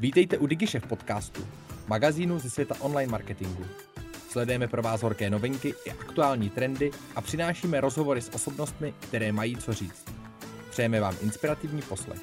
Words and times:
Vítejte 0.00 0.38
u 0.38 0.46
DigiShef 0.46 0.86
podcastu, 0.86 1.46
magazínu 1.86 2.38
ze 2.38 2.50
světa 2.50 2.74
online 2.80 3.10
marketingu. 3.10 3.64
Sledujeme 4.30 4.68
pro 4.68 4.82
vás 4.82 5.02
horké 5.02 5.30
novinky 5.30 5.74
i 5.84 5.90
aktuální 5.90 6.50
trendy 6.50 6.90
a 7.16 7.20
přinášíme 7.20 7.80
rozhovory 7.80 8.22
s 8.22 8.34
osobnostmi, 8.34 8.94
které 9.00 9.32
mají 9.32 9.56
co 9.56 9.72
říct. 9.72 10.14
Přejeme 10.70 11.00
vám 11.00 11.14
inspirativní 11.22 11.82
poslech. 11.82 12.20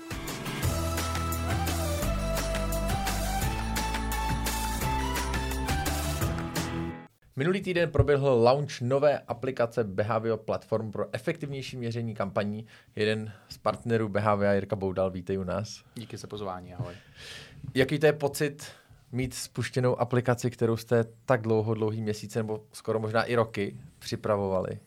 Minulý 7.35 7.61
týden 7.61 7.91
proběhl 7.91 8.29
launch 8.29 8.81
nové 8.81 9.19
aplikace 9.19 9.83
Behavio 9.83 10.37
Platform 10.37 10.91
pro 10.91 11.05
efektivnější 11.11 11.77
měření 11.77 12.15
kampaní. 12.15 12.65
Jeden 12.95 13.31
z 13.49 13.57
partnerů 13.57 14.09
Behavia, 14.09 14.53
Jirka 14.53 14.75
Boudal, 14.75 15.11
vítej 15.11 15.39
u 15.39 15.43
nás. 15.43 15.83
Díky 15.95 16.17
za 16.17 16.27
pozvání, 16.27 16.73
ahoj. 16.73 16.93
Jaký 17.73 17.99
to 17.99 18.05
je 18.05 18.13
pocit 18.13 18.71
mít 19.11 19.33
spuštěnou 19.33 19.99
aplikaci, 19.99 20.51
kterou 20.51 20.77
jste 20.77 21.05
tak 21.25 21.41
dlouho, 21.41 21.73
dlouhý 21.73 22.01
měsíce 22.01 22.39
nebo 22.39 22.63
skoro 22.73 22.99
možná 22.99 23.23
i 23.23 23.35
roky 23.35 23.79
připravovali? 23.99 24.79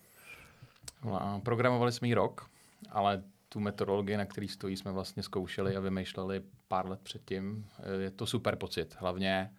No 1.04 1.40
programovali 1.44 1.92
jsme 1.92 2.08
ji 2.08 2.14
rok, 2.14 2.50
ale 2.90 3.22
tu 3.48 3.60
metodologii, 3.60 4.16
na 4.16 4.24
který 4.24 4.48
stojí, 4.48 4.76
jsme 4.76 4.92
vlastně 4.92 5.22
zkoušeli 5.22 5.76
a 5.76 5.80
vymýšleli 5.80 6.42
pár 6.68 6.88
let 6.88 7.00
předtím. 7.02 7.66
Je 8.00 8.10
to 8.10 8.26
super 8.26 8.56
pocit, 8.56 8.96
hlavně 8.98 9.50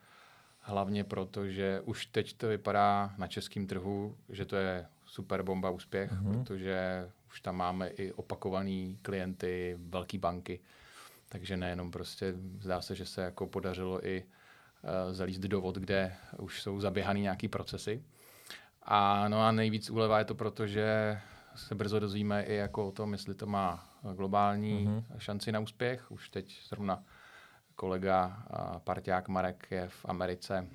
Hlavně 0.61 1.03
proto, 1.03 1.47
že 1.47 1.81
už 1.85 2.05
teď 2.05 2.33
to 2.33 2.47
vypadá 2.47 3.13
na 3.17 3.27
českém 3.27 3.67
trhu, 3.67 4.15
že 4.29 4.45
to 4.45 4.55
je 4.55 4.85
super 5.05 5.43
bomba 5.43 5.69
úspěch, 5.69 6.11
mm-hmm. 6.11 6.31
protože 6.31 7.09
už 7.29 7.41
tam 7.41 7.55
máme 7.55 7.87
i 7.87 8.11
opakovaný 8.11 8.99
klienty, 9.01 9.77
velké 9.79 10.17
banky. 10.17 10.59
Takže 11.29 11.57
nejenom 11.57 11.91
prostě, 11.91 12.33
zdá 12.59 12.81
se, 12.81 12.95
že 12.95 13.05
se 13.05 13.21
jako 13.21 13.47
podařilo 13.47 14.07
i 14.07 14.23
uh, 14.23 15.13
zalíst 15.13 15.41
do 15.41 15.61
vod, 15.61 15.75
kde 15.75 16.15
už 16.37 16.61
jsou 16.61 16.79
zaběhaný 16.79 17.21
nějaký 17.21 17.47
procesy. 17.47 18.03
A 18.83 19.27
no 19.27 19.41
a 19.41 19.51
nejvíc 19.51 19.89
úleva 19.89 20.19
je 20.19 20.25
to 20.25 20.35
proto, 20.35 20.67
že 20.67 21.19
se 21.55 21.75
brzo 21.75 21.99
dozvíme 21.99 22.43
i 22.43 22.55
jako 22.55 22.87
o 22.87 22.91
tom, 22.91 23.11
jestli 23.11 23.35
to 23.35 23.45
má 23.45 23.89
globální 24.15 24.87
mm-hmm. 24.87 25.03
šanci 25.17 25.51
na 25.51 25.59
úspěch. 25.59 26.11
Už 26.11 26.29
teď 26.29 26.67
zrovna 26.67 27.03
kolega 27.75 28.43
parťák 28.83 29.27
Marek 29.27 29.67
je 29.71 29.87
v 29.87 30.05
Americe. 30.05 30.67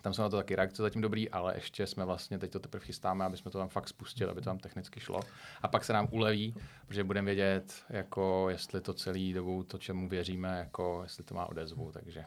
Tam 0.00 0.14
jsou 0.14 0.22
na 0.22 0.28
to 0.28 0.36
taky 0.36 0.56
reakce 0.56 0.82
zatím 0.82 1.02
dobrý, 1.02 1.30
ale 1.30 1.54
ještě 1.54 1.86
jsme 1.86 2.04
vlastně, 2.04 2.38
teď 2.38 2.50
to 2.50 2.60
teprve 2.60 2.84
chystáme, 2.84 3.24
aby 3.24 3.36
jsme 3.36 3.50
to 3.50 3.58
tam 3.58 3.68
fakt 3.68 3.88
spustili, 3.88 4.30
aby 4.30 4.40
to 4.40 4.44
tam 4.44 4.58
technicky 4.58 5.00
šlo. 5.00 5.20
A 5.62 5.68
pak 5.68 5.84
se 5.84 5.92
nám 5.92 6.08
uleví, 6.10 6.54
protože 6.86 7.04
budeme 7.04 7.26
vědět, 7.26 7.84
jako 7.88 8.46
jestli 8.50 8.80
to 8.80 8.94
celý 8.94 9.32
dobu, 9.32 9.62
to, 9.62 9.78
čemu 9.78 10.08
věříme, 10.08 10.58
jako 10.58 11.00
jestli 11.02 11.24
to 11.24 11.34
má 11.34 11.46
odezvu, 11.46 11.92
takže 11.92 12.24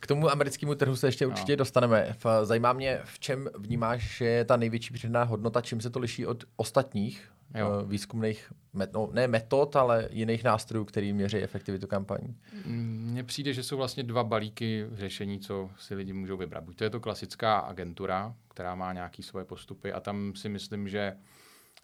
k 0.00 0.06
tomu 0.06 0.30
americkému 0.30 0.74
trhu 0.74 0.96
se 0.96 1.08
ještě 1.08 1.24
no. 1.24 1.30
určitě 1.30 1.56
dostaneme. 1.56 2.16
Zajímá 2.42 2.72
mě, 2.72 3.00
v 3.04 3.18
čem 3.18 3.48
vnímáš, 3.58 4.16
že 4.16 4.24
je 4.24 4.44
ta 4.44 4.56
největší 4.56 4.94
přidaná 4.94 5.24
hodnota, 5.24 5.60
čím 5.60 5.80
se 5.80 5.90
to 5.90 5.98
liší 5.98 6.26
od 6.26 6.44
ostatních 6.56 7.32
jo. 7.54 7.84
Výzkumných, 7.86 8.52
no, 8.92 9.08
ne 9.12 9.28
metod, 9.28 9.76
ale 9.76 10.08
jiných 10.12 10.44
nástrojů, 10.44 10.84
který 10.84 11.12
měří 11.12 11.36
efektivitu 11.36 11.86
kampaní? 11.86 12.36
Mně 12.66 13.24
přijde, 13.24 13.52
že 13.52 13.62
jsou 13.62 13.76
vlastně 13.76 14.02
dva 14.02 14.24
balíky 14.24 14.86
řešení, 14.92 15.40
co 15.40 15.70
si 15.78 15.94
lidi 15.94 16.12
můžou 16.12 16.36
vybrat. 16.36 16.64
Buď 16.64 16.76
to 16.76 16.84
je 16.84 16.90
to 16.90 17.00
klasická 17.00 17.58
agentura, 17.58 18.34
která 18.48 18.74
má 18.74 18.92
nějaké 18.92 19.22
svoje 19.22 19.44
postupy 19.44 19.92
a 19.92 20.00
tam 20.00 20.32
si 20.34 20.48
myslím, 20.48 20.88
že 20.88 21.16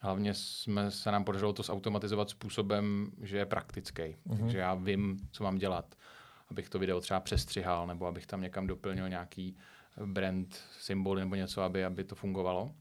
hlavně 0.01 0.35
jsme, 0.35 0.91
se 0.91 1.13
nám 1.13 1.25
podařilo 1.25 1.53
to 1.53 1.63
zautomatizovat 1.63 2.31
způsobem, 2.31 3.11
že 3.23 3.39
je 3.39 3.47
praktický. 3.47 4.03
Uh-huh. 4.03 4.39
Takže 4.41 4.59
já 4.59 4.75
vím, 4.75 5.17
co 5.31 5.45
mám 5.45 5.59
dělat, 5.59 5.95
abych 6.51 6.69
to 6.69 6.79
video 6.79 7.01
třeba 7.01 7.21
přestřihal, 7.21 7.87
nebo 7.87 8.07
abych 8.07 8.27
tam 8.27 8.41
někam 8.41 8.67
doplnil 8.67 9.09
nějaký 9.09 9.57
brand 10.07 10.61
symboly 10.81 11.21
nebo 11.21 11.35
něco, 11.35 11.63
aby, 11.63 11.85
aby 11.85 12.05
to 12.05 12.15
fungovalo. 12.15 12.73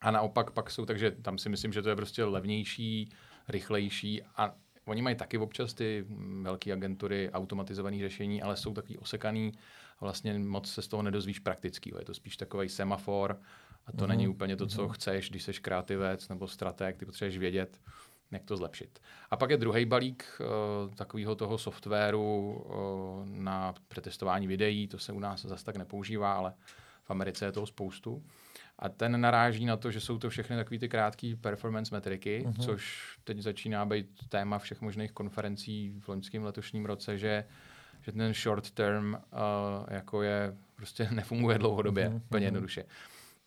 A 0.00 0.10
naopak 0.10 0.50
pak 0.50 0.70
jsou, 0.70 0.86
takže 0.86 1.10
tam 1.10 1.38
si 1.38 1.48
myslím, 1.48 1.72
že 1.72 1.82
to 1.82 1.88
je 1.88 1.96
prostě 1.96 2.24
levnější, 2.24 3.12
rychlejší 3.48 4.22
a 4.22 4.54
oni 4.84 5.02
mají 5.02 5.16
taky 5.16 5.38
občas 5.38 5.74
ty 5.74 6.04
velké 6.42 6.72
agentury 6.72 7.30
automatizované 7.30 7.98
řešení, 7.98 8.42
ale 8.42 8.56
jsou 8.56 8.74
takový 8.74 8.98
osekaný 8.98 9.52
a 9.98 10.04
vlastně 10.04 10.38
moc 10.38 10.72
se 10.72 10.82
z 10.82 10.88
toho 10.88 11.02
nedozvíš 11.02 11.38
praktický. 11.38 11.92
Je 11.98 12.04
to 12.04 12.14
spíš 12.14 12.36
takový 12.36 12.68
semafor 12.68 13.40
a 13.86 13.92
to 13.92 13.96
mm-hmm. 13.96 14.08
není 14.08 14.28
úplně 14.28 14.56
to, 14.56 14.66
co 14.66 14.86
mm-hmm. 14.86 14.92
chceš, 14.92 15.30
když 15.30 15.42
jsi 15.42 15.52
kreativec 15.52 16.28
nebo 16.28 16.48
strateg, 16.48 16.96
ty 16.96 17.06
potřebuješ 17.06 17.38
vědět, 17.38 17.80
jak 18.30 18.44
to 18.44 18.56
zlepšit. 18.56 18.98
A 19.30 19.36
pak 19.36 19.50
je 19.50 19.56
druhý 19.56 19.84
balík 19.84 20.24
uh, 20.40 20.94
takového 20.94 21.34
toho 21.34 21.58
softwaru 21.58 22.52
uh, 22.52 23.26
na 23.26 23.74
přetestování 23.88 24.46
videí, 24.46 24.88
to 24.88 24.98
se 24.98 25.12
u 25.12 25.18
nás 25.18 25.42
zase 25.42 25.64
tak 25.64 25.76
nepoužívá, 25.76 26.32
ale 26.32 26.54
v 27.04 27.10
Americe 27.10 27.44
je 27.44 27.52
toho 27.52 27.66
spoustu. 27.66 28.22
A 28.78 28.88
ten 28.88 29.20
naráží 29.20 29.64
na 29.64 29.76
to, 29.76 29.90
že 29.90 30.00
jsou 30.00 30.18
to 30.18 30.30
všechny 30.30 30.56
takové 30.56 30.78
ty 30.78 30.88
krátké 30.88 31.36
performance 31.40 31.94
metriky, 31.94 32.44
uh-huh. 32.46 32.64
což 32.64 33.12
teď 33.24 33.38
začíná 33.38 33.86
být 33.86 34.06
téma 34.28 34.58
všech 34.58 34.80
možných 34.80 35.12
konferencí 35.12 35.94
v 36.00 36.08
loňském 36.08 36.44
letošním 36.44 36.84
roce, 36.84 37.18
že, 37.18 37.44
že 38.02 38.12
ten 38.12 38.34
short 38.34 38.70
term 38.70 39.14
uh, 39.14 39.18
jako 39.90 40.22
je 40.22 40.54
prostě 40.76 41.08
nefunguje 41.14 41.58
dlouhodobě, 41.58 42.08
uh-huh. 42.08 42.16
úplně 42.16 42.46
jednoduše. 42.46 42.84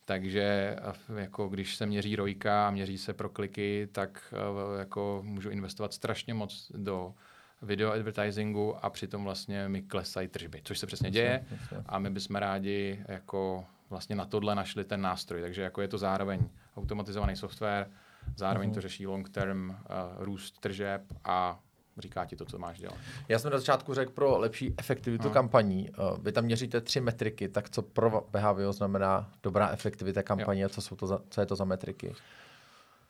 Takže 0.04 0.76
jako 1.16 1.48
když 1.48 1.76
se 1.76 1.86
měří 1.86 2.16
rojka 2.16 2.68
a 2.68 2.70
měří 2.70 2.98
se 2.98 3.12
pro 3.12 3.28
kliky, 3.28 3.88
tak 3.92 4.34
uh, 4.34 4.78
jako 4.78 5.22
můžu 5.26 5.50
investovat 5.50 5.92
strašně 5.92 6.34
moc 6.34 6.72
do 6.74 7.14
video 7.62 7.92
advertisingu 7.92 8.84
a 8.84 8.90
přitom 8.90 9.24
vlastně 9.24 9.68
mi 9.68 9.82
klesají 9.82 10.28
tržby, 10.28 10.60
což 10.64 10.78
se 10.78 10.86
přesně 10.86 11.10
děje 11.10 11.44
a 11.86 11.98
my 11.98 12.10
bychom 12.10 12.36
rádi 12.36 13.04
jako 13.08 13.64
vlastně 13.92 14.16
na 14.16 14.24
tohle 14.24 14.54
našli 14.54 14.84
ten 14.84 15.00
nástroj. 15.00 15.40
Takže 15.40 15.62
jako 15.62 15.80
je 15.80 15.88
to 15.88 15.98
zároveň 15.98 16.48
automatizovaný 16.76 17.36
software, 17.36 17.90
zároveň 18.36 18.70
uh-huh. 18.70 18.74
to 18.74 18.80
řeší 18.80 19.06
long 19.06 19.28
term 19.28 19.70
uh, 19.70 19.76
růst 20.18 20.60
tržeb 20.60 21.02
a 21.24 21.58
říká 21.98 22.24
ti 22.24 22.36
to, 22.36 22.44
co 22.44 22.58
máš 22.58 22.78
dělat. 22.78 22.96
Já 23.28 23.38
jsem 23.38 23.52
na 23.52 23.58
začátku 23.58 23.94
řekl 23.94 24.12
pro 24.12 24.38
lepší 24.38 24.74
efektivitu 24.78 25.28
uh-huh. 25.28 25.32
kampaní. 25.32 25.90
Uh, 25.90 26.18
vy 26.18 26.32
tam 26.32 26.44
měříte 26.44 26.80
tři 26.80 27.00
metriky, 27.00 27.48
tak 27.48 27.70
co 27.70 27.82
pro 27.82 28.26
Behavio 28.30 28.72
znamená 28.72 29.30
dobrá 29.42 29.68
efektivita 29.68 30.22
kampaní 30.22 30.60
jo. 30.60 30.66
a 30.66 30.68
co, 30.68 30.80
jsou 30.82 30.96
to 30.96 31.06
za, 31.06 31.20
co 31.28 31.40
je 31.40 31.46
to 31.46 31.56
za 31.56 31.64
metriky? 31.64 32.14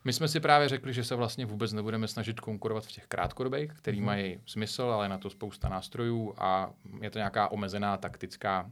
My 0.04 0.12
jsme 0.12 0.28
si 0.28 0.40
právě 0.40 0.68
řekli, 0.68 0.92
že 0.92 1.04
se 1.04 1.14
vlastně 1.14 1.46
vůbec 1.46 1.72
nebudeme 1.72 2.08
snažit 2.08 2.40
konkurovat 2.40 2.84
v 2.84 2.92
těch 2.92 3.06
krátkodobých, 3.06 3.72
který 3.72 4.00
uh-huh. 4.00 4.04
mají 4.04 4.40
smysl, 4.46 4.82
ale 4.82 5.08
na 5.08 5.18
to 5.18 5.30
spousta 5.30 5.68
nástrojů 5.68 6.34
a 6.38 6.70
je 7.00 7.10
to 7.10 7.18
nějaká 7.18 7.48
omezená 7.48 7.96
taktická 7.96 8.70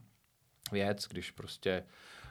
věc, 0.73 1.07
když 1.09 1.31
prostě 1.31 1.85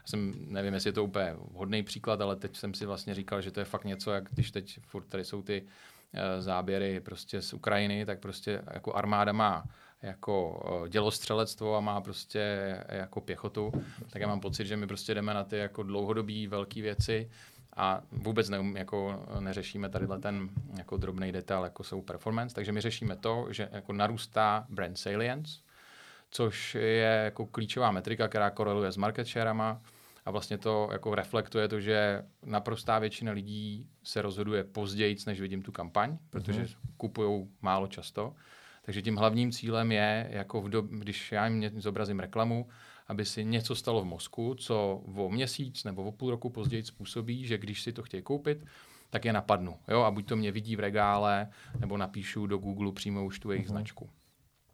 jsem, 0.06 0.34
nevím, 0.48 0.74
jestli 0.74 0.88
je 0.88 0.94
to 0.94 1.04
úplně 1.04 1.36
vhodný 1.52 1.84
příklad, 1.84 2.22
ale 2.22 2.36
teď 2.36 2.58
jsem 2.58 2.74
si 2.74 2.86
vlastně 2.86 3.16
říkal, 3.16 3.42
že 3.42 3.52
to 3.52 3.60
je 3.60 3.66
fakt 3.66 3.86
něco, 3.86 4.12
jak 4.12 4.24
když 4.32 4.52
teď 4.52 4.80
furt 4.88 5.04
tady 5.04 5.26
jsou 5.26 5.42
ty 5.42 5.62
uh, 5.62 6.20
záběry 6.40 7.00
prostě 7.00 7.42
z 7.42 7.54
Ukrajiny, 7.54 8.06
tak 8.06 8.20
prostě 8.20 8.62
jako 8.74 8.94
armáda 8.94 9.32
má 9.32 9.64
jako 10.02 10.62
uh, 10.82 10.88
dělostřelectvo 10.88 11.76
a 11.76 11.80
má 11.80 12.02
prostě 12.02 12.76
jako 12.90 13.22
pěchotu, 13.22 13.72
tak 14.10 14.22
já 14.22 14.28
mám 14.28 14.40
pocit, 14.40 14.66
že 14.66 14.78
my 14.78 14.88
prostě 14.88 15.14
jdeme 15.14 15.34
na 15.34 15.44
ty 15.44 15.58
jako 15.58 15.84
dlouhodobý 15.84 16.48
velké 16.48 16.82
věci 16.82 17.30
a 17.76 18.02
vůbec 18.12 18.50
ne, 18.50 18.58
jako 18.76 19.26
neřešíme 19.40 19.90
tady 19.90 20.08
ten 20.22 20.50
jako 20.78 20.98
drobný 20.98 21.32
detail, 21.32 21.64
jako 21.64 21.84
jsou 21.84 22.02
performance, 22.02 22.56
takže 22.56 22.72
my 22.72 22.82
řešíme 22.82 23.16
to, 23.16 23.48
že 23.50 23.70
jako 23.72 23.94
narůstá 23.94 24.66
brand 24.70 24.98
salience, 24.98 25.60
což 26.32 26.76
je 26.76 27.22
jako 27.24 27.46
klíčová 27.46 27.92
metrika, 27.92 28.28
která 28.28 28.50
koreluje 28.50 28.92
s 28.92 28.98
market 28.98 29.28
sharema 29.28 29.82
a 30.26 30.32
vlastně 30.32 30.58
to 30.58 30.90
jako 30.92 31.16
reflektuje 31.16 31.68
to, 31.68 31.80
že 31.80 32.24
naprostá 32.46 33.00
většina 33.00 33.32
lidí 33.32 33.88
se 34.04 34.22
rozhoduje 34.22 34.64
později, 34.64 35.16
než 35.28 35.42
vidím 35.42 35.62
tu 35.62 35.72
kampaň, 35.72 36.18
protože 36.30 36.64
mm-hmm. 36.64 36.78
kupují 36.98 37.48
málo 37.62 37.88
často. 37.88 38.36
Takže 38.82 39.02
tím 39.02 39.16
hlavním 39.16 39.52
cílem 39.52 39.92
je, 39.92 40.28
jako 40.32 40.62
v 40.62 40.70
do, 40.70 40.82
když 40.82 41.32
já 41.32 41.48
jim 41.48 41.82
zobrazím 41.82 42.20
reklamu, 42.20 42.68
aby 43.08 43.26
si 43.26 43.46
něco 43.46 43.76
stalo 43.76 44.02
v 44.02 44.06
mozku, 44.06 44.56
co 44.56 45.04
o 45.16 45.30
měsíc 45.30 45.84
nebo 45.84 46.04
o 46.04 46.12
půl 46.12 46.32
roku 46.32 46.50
později 46.50 46.84
způsobí, 46.84 47.46
že 47.46 47.58
když 47.58 47.82
si 47.82 47.94
to 47.94 48.04
chtějí 48.04 48.24
koupit, 48.24 48.66
tak 49.10 49.26
je 49.26 49.34
napadnu. 49.34 49.78
Jo? 49.88 50.02
A 50.02 50.12
buď 50.12 50.28
to 50.28 50.36
mě 50.36 50.52
vidí 50.52 50.76
v 50.76 50.80
regále, 50.80 51.50
nebo 51.80 51.98
napíšu 51.98 52.48
do 52.48 52.58
Google 52.58 52.92
přímo 52.92 53.26
už 53.26 53.40
tu 53.40 53.52
jejich 53.52 53.66
uh-huh. 53.66 53.72
značku. 53.72 54.10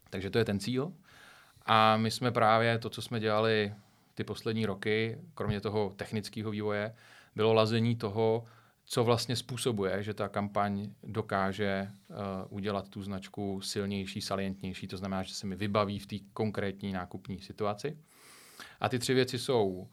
Takže 0.10 0.30
to 0.30 0.38
je 0.38 0.46
ten 0.46 0.60
cíl. 0.60 0.94
A 1.66 1.98
my 1.98 2.12
jsme 2.12 2.32
právě 2.32 2.80
to, 2.80 2.90
co 2.90 3.02
jsme 3.02 3.20
dělali 3.20 3.74
ty 4.14 4.24
poslední 4.24 4.66
roky, 4.66 5.18
kromě 5.34 5.62
toho 5.62 5.94
technického 5.96 6.52
vývoje, 6.52 6.96
bylo 7.36 7.54
lazení 7.54 7.96
toho, 7.96 8.46
co 8.86 9.04
vlastně 9.04 9.36
způsobuje, 9.36 10.04
že 10.04 10.14
ta 10.14 10.28
kampaň 10.28 10.90
dokáže 11.04 11.92
uh, 12.10 12.16
udělat 12.50 12.90
tu 12.90 13.02
značku 13.02 13.62
silnější, 13.62 14.22
salientnější, 14.22 14.88
to 14.88 14.98
znamená, 14.98 15.24
že 15.24 15.34
se 15.34 15.48
mi 15.48 15.56
vybaví 15.56 16.00
v 16.00 16.08
té 16.08 16.16
konkrétní 16.34 16.92
nákupní 16.92 17.40
situaci. 17.40 17.98
A 18.80 18.90
ty 18.90 19.00
tři 19.00 19.14
věci 19.14 19.40
jsou 19.40 19.68
uh, 19.68 19.88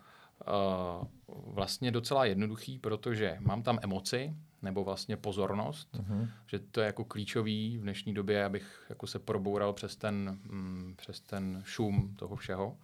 vlastně 1.28 1.90
docela 1.90 2.24
jednoduchý, 2.24 2.78
protože 2.78 3.36
mám 3.40 3.62
tam 3.62 3.78
emoci, 3.82 4.34
nebo 4.62 4.84
vlastně 4.84 5.16
pozornost, 5.16 5.88
uh-huh. 5.94 6.28
že 6.46 6.58
to 6.58 6.80
je 6.80 6.86
jako 6.86 7.04
klíčový 7.04 7.78
v 7.78 7.82
dnešní 7.82 8.14
době, 8.14 8.44
abych 8.44 8.86
jako 8.88 9.06
se 9.06 9.18
proboural 9.18 9.72
přes 9.72 9.96
ten, 9.96 10.38
mm, 10.44 10.94
přes 10.96 11.20
ten 11.20 11.62
šum 11.64 12.14
toho 12.16 12.36
všeho. 12.36 12.76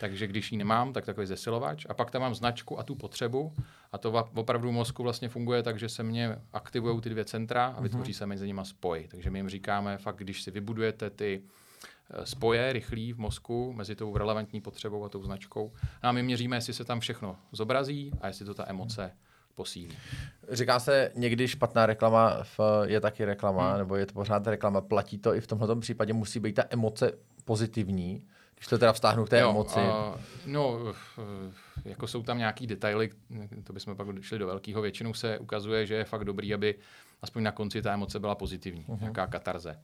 Takže 0.00 0.26
když 0.26 0.52
ji 0.52 0.58
nemám, 0.58 0.92
tak 0.92 1.06
takový 1.06 1.26
zesilovač. 1.26 1.86
A 1.88 1.94
pak 1.94 2.10
tam 2.10 2.22
mám 2.22 2.34
značku 2.34 2.78
a 2.78 2.82
tu 2.82 2.94
potřebu. 2.94 3.52
A 3.92 3.98
to 3.98 4.28
opravdu 4.34 4.68
v 4.68 4.72
mozku 4.72 5.02
vlastně 5.02 5.28
funguje 5.28 5.62
tak, 5.62 5.78
že 5.78 5.88
se 5.88 6.02
mě 6.02 6.38
aktivují 6.52 7.00
ty 7.00 7.10
dvě 7.10 7.24
centra 7.24 7.66
a 7.66 7.80
vytvoří 7.80 8.12
uh-huh. 8.12 8.18
se 8.18 8.26
mezi 8.26 8.46
nimi 8.46 8.60
spoj. 8.64 9.06
Takže 9.10 9.30
my 9.30 9.38
jim 9.38 9.48
říkáme 9.48 9.98
fakt, 9.98 10.16
když 10.16 10.42
si 10.42 10.50
vybudujete 10.50 11.10
ty 11.10 11.42
eh, 12.10 12.26
spoje 12.26 12.72
rychlý 12.72 13.12
v 13.12 13.18
mozku 13.18 13.72
mezi 13.72 13.96
tou 13.96 14.16
relevantní 14.16 14.60
potřebou 14.60 15.04
a 15.04 15.08
tou 15.08 15.22
značkou. 15.22 15.72
No 16.02 16.08
a 16.08 16.12
my 16.12 16.22
měříme, 16.22 16.56
jestli 16.56 16.72
se 16.72 16.84
tam 16.84 17.00
všechno 17.00 17.36
zobrazí 17.52 18.10
a 18.20 18.26
jestli 18.26 18.44
to 18.44 18.54
ta 18.54 18.64
emoce 18.68 19.12
posílí. 19.56 19.96
Říká 20.50 20.80
se 20.80 21.12
někdy 21.14 21.48
špatná 21.48 21.86
reklama 21.86 22.42
je 22.84 23.00
taky 23.00 23.24
reklama, 23.24 23.68
hmm. 23.68 23.78
nebo 23.78 23.96
je 23.96 24.06
to 24.06 24.12
pořád 24.12 24.46
reklama. 24.46 24.80
Platí 24.80 25.18
to 25.18 25.34
i 25.34 25.40
v 25.40 25.46
tomhle 25.46 25.76
případě, 25.80 26.12
musí 26.12 26.40
být 26.40 26.52
ta 26.52 26.64
emoce 26.70 27.12
pozitivní, 27.44 28.26
když 28.54 28.66
to 28.66 28.78
teda 28.78 28.92
vztáhnu 28.92 29.24
k 29.24 29.28
té 29.28 29.40
jo, 29.40 29.50
emoci. 29.50 29.78
Uh, 29.78 30.20
no, 30.46 30.78
jako 31.84 32.06
jsou 32.06 32.22
tam 32.22 32.38
nějaký 32.38 32.66
detaily, 32.66 33.10
to 33.64 33.72
bychom 33.72 33.96
pak 33.96 34.06
šli 34.20 34.38
do 34.38 34.46
velkého. 34.46 34.82
Většinou 34.82 35.14
se 35.14 35.38
ukazuje, 35.38 35.86
že 35.86 35.94
je 35.94 36.04
fakt 36.04 36.24
dobrý, 36.24 36.54
aby 36.54 36.74
aspoň 37.22 37.42
na 37.42 37.52
konci 37.52 37.82
ta 37.82 37.94
emoce 37.94 38.20
byla 38.20 38.34
pozitivní, 38.34 38.84
uh-huh. 38.84 39.00
nějaká 39.00 39.26
katarze. 39.26 39.78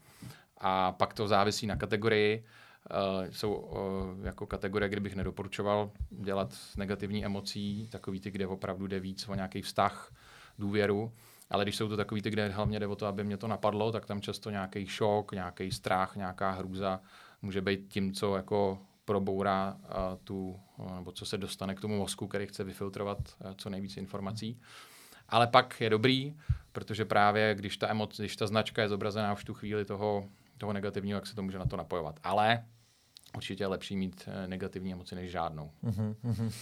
A 0.59 0.93
pak 0.93 1.15
to 1.15 1.29
závisí 1.29 1.67
na 1.67 1.77
kategorii. 1.77 2.45
Uh, 2.91 3.31
jsou 3.31 3.55
uh, 3.55 4.27
jako 4.27 4.47
kategorie, 4.47 4.89
kde 4.89 5.01
bych 5.01 5.17
nedoporučoval 5.17 5.91
dělat 6.11 6.53
s 6.53 6.77
negativní 6.77 7.25
emocí, 7.25 7.89
takový 7.93 8.21
ty, 8.21 8.31
kde 8.31 8.47
opravdu 8.47 8.87
jde 8.87 9.01
víc 9.01 9.29
o 9.29 9.35
nějaký 9.35 9.63
vztah, 9.63 10.15
důvěru. 10.59 11.13
Ale 11.51 11.65
když 11.65 11.77
jsou 11.77 11.89
to 11.89 11.97
takový 11.97 12.23
ty, 12.23 12.31
kde 12.31 12.49
hlavně 12.49 12.81
jde 12.81 12.87
o 12.87 12.97
to, 12.97 13.07
aby 13.07 13.25
mě 13.25 13.37
to 13.37 13.49
napadlo, 13.49 13.93
tak 13.93 14.07
tam 14.07 14.21
často 14.21 14.51
nějaký 14.51 14.87
šok, 14.87 15.33
nějaký 15.33 15.71
strach, 15.71 16.17
nějaká 16.17 16.51
hrůza 16.51 17.01
může 17.43 17.61
být 17.61 17.89
tím, 17.89 18.13
co 18.13 18.37
jako 18.37 18.79
probourá 19.05 19.77
uh, 19.83 19.89
tu, 20.25 20.61
nebo 20.95 21.13
co 21.13 21.27
se 21.27 21.39
dostane 21.39 21.75
k 21.75 21.81
tomu 21.81 21.99
mozku, 21.99 22.27
který 22.27 22.47
chce 22.47 22.65
vyfiltrovat 22.65 23.19
co 23.57 23.71
nejvíce 23.71 24.01
informací. 24.01 24.61
Ale 25.29 25.47
pak 25.47 25.81
je 25.81 25.91
dobrý, 25.91 26.37
protože 26.73 27.05
právě 27.05 27.55
když 27.55 27.77
ta 27.77 27.89
emoce, 27.89 28.23
když 28.23 28.37
ta 28.37 28.47
značka 28.47 28.83
je 28.83 28.89
zobrazená 28.89 29.33
už 29.33 29.45
tu 29.45 29.55
chvíli 29.55 29.85
toho, 29.85 30.29
toho 30.59 30.73
negativního, 30.73 31.17
jak 31.17 31.27
se 31.27 31.35
to 31.35 31.43
může 31.43 31.59
na 31.59 31.67
to 31.67 31.77
napojovat. 31.77 32.21
Ale 32.23 32.65
určitě 33.37 33.65
je 33.65 33.69
lepší 33.69 33.97
mít 33.97 34.29
eh, 34.29 34.49
negativní 34.49 34.93
emoci 34.93 35.15
než 35.15 35.31
žádnou. 35.31 35.71
Mm-hmm. 35.85 36.15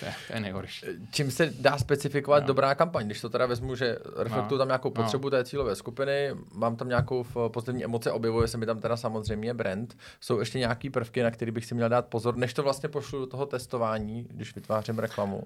to, 0.00 0.04
je, 0.04 0.14
to 0.26 0.32
je 0.32 0.40
nejhorší. 0.40 0.86
Čím 1.10 1.30
se 1.30 1.52
dá 1.60 1.78
specifikovat 1.78 2.42
no. 2.42 2.46
dobrá 2.46 2.74
kampaň? 2.74 3.06
Když 3.06 3.20
to 3.20 3.28
teda 3.28 3.46
vezmu, 3.46 3.74
že 3.74 3.98
reflektuju 4.16 4.58
no. 4.58 4.58
tam 4.58 4.68
nějakou 4.68 4.90
potřebu 4.90 5.26
no. 5.26 5.30
té 5.30 5.44
cílové 5.44 5.76
skupiny, 5.76 6.30
mám 6.54 6.76
tam 6.76 6.88
nějakou 6.88 7.26
pozitivní 7.48 7.84
emoci, 7.84 8.10
objevuje 8.10 8.48
se 8.48 8.58
mi 8.58 8.66
tam 8.66 8.80
teda 8.80 8.96
samozřejmě 8.96 9.54
brand. 9.54 9.96
Jsou 10.20 10.38
ještě 10.38 10.58
nějaký 10.58 10.90
prvky, 10.90 11.22
na 11.22 11.30
který 11.30 11.50
bych 11.50 11.66
si 11.66 11.74
měl 11.74 11.88
dát 11.88 12.06
pozor, 12.06 12.36
než 12.36 12.54
to 12.54 12.62
vlastně 12.62 12.88
pošlu 12.88 13.18
do 13.18 13.26
toho 13.26 13.46
testování, 13.46 14.26
když 14.30 14.54
vytvářím 14.54 14.98
reklamu? 14.98 15.42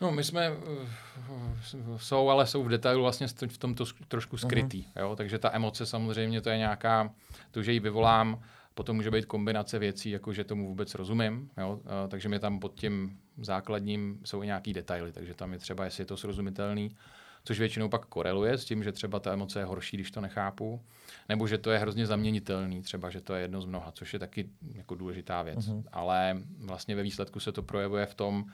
No, 0.00 0.12
my 0.12 0.24
jsme, 0.24 0.50
uh, 0.50 1.96
jsou, 1.96 2.28
ale 2.28 2.46
jsou 2.46 2.64
v 2.64 2.68
detailu 2.68 3.02
vlastně 3.02 3.26
v 3.48 3.58
tomto 3.58 3.84
trošku 4.08 4.36
skrytý, 4.36 4.82
uh-huh. 4.82 5.00
jo? 5.00 5.16
takže 5.16 5.38
ta 5.38 5.54
emoce 5.54 5.86
samozřejmě 5.86 6.40
to 6.40 6.50
je 6.50 6.58
nějaká, 6.58 7.10
to, 7.50 7.62
že 7.62 7.72
ji 7.72 7.80
vyvolám, 7.80 8.42
Potom 8.76 8.96
může 8.96 9.10
být 9.10 9.26
kombinace 9.26 9.78
věcí, 9.78 10.10
jako 10.10 10.32
že 10.32 10.44
tomu 10.44 10.68
vůbec 10.68 10.94
rozumím, 10.94 11.50
jo? 11.58 11.80
A, 11.86 12.08
takže 12.08 12.28
mi 12.28 12.38
tam 12.38 12.60
pod 12.60 12.74
tím 12.74 13.18
základním 13.38 14.20
jsou 14.24 14.42
i 14.42 14.46
nějaký 14.46 14.72
detaily, 14.72 15.12
takže 15.12 15.34
tam 15.34 15.52
je 15.52 15.58
třeba, 15.58 15.84
jestli 15.84 16.00
je 16.00 16.06
to 16.06 16.16
srozumitelný, 16.16 16.96
což 17.44 17.58
většinou 17.58 17.88
pak 17.88 18.06
koreluje 18.06 18.58
s 18.58 18.64
tím, 18.64 18.82
že 18.82 18.92
třeba 18.92 19.20
ta 19.20 19.32
emoce 19.32 19.58
je 19.58 19.64
horší, 19.64 19.96
když 19.96 20.10
to 20.10 20.20
nechápu, 20.20 20.80
nebo 21.28 21.46
že 21.46 21.58
to 21.58 21.70
je 21.70 21.78
hrozně 21.78 22.06
zaměnitelný, 22.06 22.82
třeba, 22.82 23.10
že 23.10 23.20
to 23.20 23.34
je 23.34 23.42
jedno 23.42 23.60
z 23.60 23.66
mnoha, 23.66 23.92
což 23.92 24.12
je 24.12 24.18
taky 24.18 24.50
jako 24.74 24.94
důležitá 24.94 25.42
věc. 25.42 25.58
Uh-huh. 25.58 25.84
Ale 25.92 26.42
vlastně 26.58 26.96
ve 26.96 27.02
výsledku 27.02 27.40
se 27.40 27.52
to 27.52 27.62
projevuje 27.62 28.06
v 28.06 28.14
tom, 28.14 28.44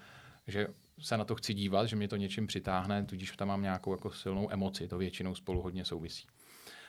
že 0.47 0.67
se 1.01 1.17
na 1.17 1.25
to 1.25 1.35
chci 1.35 1.55
dívat, 1.55 1.87
že 1.87 1.97
mě 1.97 2.09
to 2.09 2.17
něčím 2.17 2.47
přitáhne, 2.47 3.05
tudíž 3.05 3.37
tam 3.37 3.49
mám 3.49 3.63
nějakou 3.63 3.93
jako 3.93 4.11
silnou 4.11 4.53
emoci, 4.53 4.89
to 4.89 4.99
většinou 4.99 5.35
spolu 5.35 5.63
hodně 5.63 5.85
souvisí. 5.85 6.27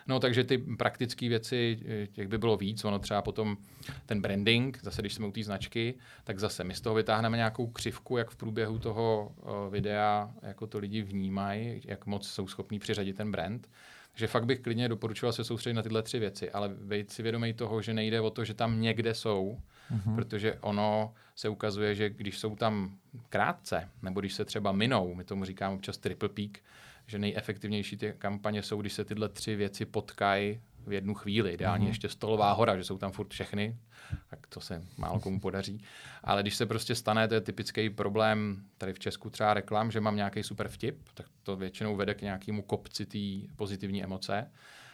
No 0.08 0.20
takže 0.20 0.44
ty 0.44 0.58
praktické 0.58 1.30
věci, 1.30 1.80
eh, 1.86 2.08
těch 2.08 2.28
by 2.28 2.38
bylo 2.38 2.58
víc. 2.58 2.86
Ono 2.86 3.00
třeba 3.00 3.22
potom 3.22 3.58
ten 4.06 4.22
branding, 4.22 4.80
zase 4.82 5.02
když 5.02 5.14
jsme 5.14 5.28
u 5.28 5.32
té 5.32 5.44
značky, 5.44 5.96
tak 6.24 6.40
zase 6.40 6.64
my 6.64 6.76
z 6.76 6.82
toho 6.82 6.96
vytáhneme 6.96 7.38
nějakou 7.38 7.68
křivku, 7.68 8.18
jak 8.18 8.30
v 8.30 8.36
průběhu 8.36 8.80
toho 8.80 9.36
uh, 9.42 9.74
videa, 9.74 10.34
jako 10.42 10.68
to 10.68 10.80
lidi 10.80 11.02
vnímají, 11.02 11.82
jak 11.86 12.06
moc 12.06 12.28
jsou 12.28 12.48
schopní 12.48 12.80
přiřadit 12.80 13.18
ten 13.18 13.32
brand. 13.32 13.70
Takže 14.14 14.28
fakt 14.28 14.46
bych 14.46 14.60
klidně 14.60 14.90
doporučoval 14.90 15.34
se 15.34 15.44
soustředit 15.44 15.74
na 15.74 15.82
tyhle 15.82 16.04
tři 16.04 16.20
věci, 16.20 16.52
ale 16.52 16.70
být 16.70 17.12
si 17.12 17.24
vědomý 17.24 17.54
toho, 17.54 17.82
že 17.82 17.94
nejde 17.94 18.22
o 18.22 18.30
to, 18.30 18.46
že 18.46 18.54
tam 18.54 18.82
někde 18.82 19.14
jsou, 19.14 19.60
mm-hmm. 19.92 20.16
protože 20.16 20.58
ono 20.62 21.14
se 21.36 21.50
ukazuje, 21.50 21.96
že 21.96 22.10
když 22.10 22.40
jsou 22.40 22.56
tam 22.56 22.98
krátce, 23.30 23.90
nebo 24.02 24.20
když 24.20 24.34
se 24.34 24.46
třeba 24.46 24.72
minou, 24.72 25.16
my 25.16 25.24
tomu 25.24 25.46
říkáme 25.46 25.76
občas 25.76 25.98
triple 25.98 26.30
peak, 26.30 26.60
že 27.08 27.20
nejefektivnější 27.20 27.98
ty 27.98 28.14
kampaně 28.18 28.64
jsou, 28.64 28.82
když 28.82 28.94
se 28.94 29.06
tyhle 29.06 29.30
tři 29.30 29.56
věci 29.56 29.86
potkají 29.86 30.62
v 30.88 30.94
jednu 30.94 31.14
chvíli. 31.14 31.52
Ideálně 31.52 31.86
mm-hmm. 31.86 31.90
ještě 31.90 32.10
stolová 32.10 32.52
hora, 32.52 32.78
že 32.78 32.84
jsou 32.84 32.98
tam 32.98 33.12
furt 33.12 33.30
všechny, 33.30 33.78
tak 34.30 34.48
to 34.48 34.62
se 34.62 34.84
málo 34.98 35.20
komu 35.20 35.40
podaří. 35.40 35.84
Ale 36.24 36.42
když 36.42 36.56
se 36.56 36.66
prostě 36.66 36.96
stane, 36.96 37.28
to 37.28 37.34
je 37.34 37.42
typický 37.42 37.90
problém 37.90 38.64
tady 38.78 38.94
v 38.94 39.00
Česku 39.00 39.30
třeba 39.30 39.54
reklam, 39.54 39.92
že 39.92 40.02
mám 40.02 40.16
nějaký 40.16 40.44
super 40.44 40.68
vtip, 40.68 41.10
tak 41.14 41.26
to 41.44 41.56
většinou 41.56 41.96
vede 41.96 42.14
k 42.14 42.22
nějakému 42.22 42.62
kopci 42.62 43.06
té 43.06 43.54
pozitivní 43.56 44.04
emoce. 44.04 44.52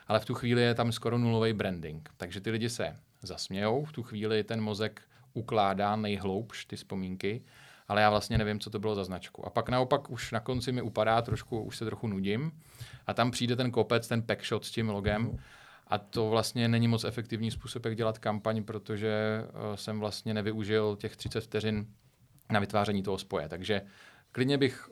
Ale 0.07 0.19
v 0.19 0.25
tu 0.25 0.33
chvíli 0.33 0.62
je 0.62 0.75
tam 0.75 0.91
skoro 0.91 1.18
nulový 1.18 1.53
branding. 1.53 2.09
Takže 2.18 2.41
ty 2.41 2.51
lidi 2.51 2.69
se 2.69 2.95
zasmějou, 3.21 3.86
v 3.86 3.91
tu 3.91 4.03
chvíli 4.03 4.44
ten 4.44 4.62
mozek 4.62 5.01
ukládá 5.33 5.95
nejhloubš 5.95 6.65
ty 6.65 6.75
vzpomínky 6.75 7.41
ale 7.89 8.01
já 8.01 8.09
vlastně 8.09 8.38
nevím, 8.38 8.59
co 8.59 8.69
to 8.69 8.80
bylo 8.80 8.95
za 8.95 9.03
značku. 9.03 9.45
A 9.45 9.50
pak 9.50 9.69
naopak 9.69 10.09
už 10.09 10.31
na 10.31 10.39
konci 10.39 10.71
mi 10.71 10.81
upadá 10.81 11.21
trošku, 11.21 11.62
už 11.62 11.77
se 11.77 11.86
trochu 11.86 12.07
nudím 12.07 12.51
a 13.07 13.13
tam 13.13 13.31
přijde 13.31 13.56
ten 13.56 13.71
kopec, 13.71 14.07
ten 14.07 14.21
packshot 14.21 14.65
s 14.65 14.71
tím 14.71 14.89
logem 14.89 15.38
a 15.89 15.97
to 15.97 16.30
vlastně 16.30 16.68
není 16.68 16.88
moc 16.88 17.03
efektivní 17.03 17.51
způsob, 17.51 17.86
jak 17.86 17.95
dělat 17.95 18.19
kampaň, 18.19 18.63
protože 18.63 19.44
uh, 19.44 19.75
jsem 19.75 20.00
vlastně 20.00 20.33
nevyužil 20.33 20.95
těch 20.95 21.15
30 21.18 21.41
vteřin 21.41 21.88
na 22.51 22.59
vytváření 22.59 23.03
toho 23.03 23.18
spoje. 23.18 23.50
Takže 23.50 23.81
klidně 24.31 24.57
bych 24.57 24.89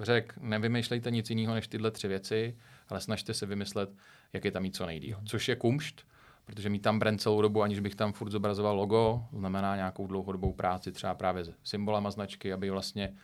řekl, 0.00 0.34
nevymýšlejte 0.40 1.10
nic 1.10 1.30
jiného 1.30 1.54
než 1.54 1.68
tyhle 1.68 1.90
tři 1.90 2.08
věci, 2.08 2.56
ale 2.88 3.00
snažte 3.00 3.34
se 3.34 3.46
vymyslet, 3.46 3.90
jak 4.32 4.44
je 4.44 4.50
tam 4.50 4.62
mít 4.62 4.76
co 4.76 4.86
nejdýl. 4.86 5.18
Což 5.24 5.48
je 5.48 5.56
kumšt, 5.56 6.06
protože 6.44 6.70
mít 6.70 6.82
tam 6.82 6.98
brand 6.98 7.20
celou 7.20 7.42
dobu, 7.42 7.62
aniž 7.62 7.80
bych 7.80 7.94
tam 7.94 8.12
furt 8.12 8.30
zobrazoval 8.30 8.76
logo, 8.76 9.24
znamená 9.32 9.76
nějakou 9.76 10.06
dlouhodobou 10.06 10.52
práci 10.52 10.92
třeba 10.92 11.14
právě 11.14 11.44
s 11.44 11.52
symbolama 11.64 12.10
značky, 12.10 12.52
aby 12.52 12.70
vlastně 12.70 13.14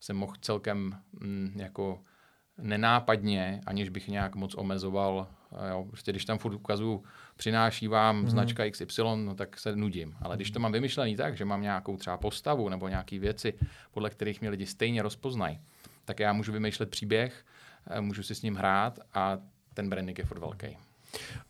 jsem 0.00 0.16
mohl 0.16 0.34
celkem 0.40 0.96
mm, 1.20 1.52
jako 1.56 2.02
nenápadně, 2.60 3.60
aniž 3.66 3.88
bych 3.88 4.08
nějak 4.08 4.34
moc 4.34 4.54
omezoval, 4.54 5.26
jo, 5.70 5.86
prostě 5.88 6.12
když 6.12 6.24
tam 6.24 6.38
furt 6.38 6.54
ukazuju, 6.54 7.04
přináší 7.36 7.88
vám 7.88 8.24
mm-hmm. 8.24 8.28
značka 8.28 8.70
XY, 8.70 9.02
no 9.16 9.34
tak 9.34 9.58
se 9.58 9.76
nudím. 9.76 10.16
Ale 10.22 10.36
když 10.36 10.50
to 10.50 10.60
mám 10.60 10.72
vymyšlený 10.72 11.16
tak, 11.16 11.36
že 11.36 11.44
mám 11.44 11.62
nějakou 11.62 11.96
třeba 11.96 12.16
postavu 12.16 12.68
nebo 12.68 12.88
nějaké 12.88 13.18
věci, 13.18 13.54
podle 13.90 14.10
kterých 14.10 14.40
mě 14.40 14.50
lidi 14.50 14.66
stejně 14.66 15.02
rozpoznají, 15.02 15.60
tak 16.04 16.20
já 16.20 16.32
můžu 16.32 16.52
vymýšlet 16.52 16.90
příběh, 16.90 17.44
eh, 17.86 18.00
můžu 18.00 18.22
si 18.22 18.34
s 18.34 18.42
ním 18.42 18.54
hrát 18.54 18.98
a 19.14 19.38
ten 19.74 19.90
branding 19.90 20.18
je 20.18 20.24
furt 20.24 20.38
velký. 20.38 20.76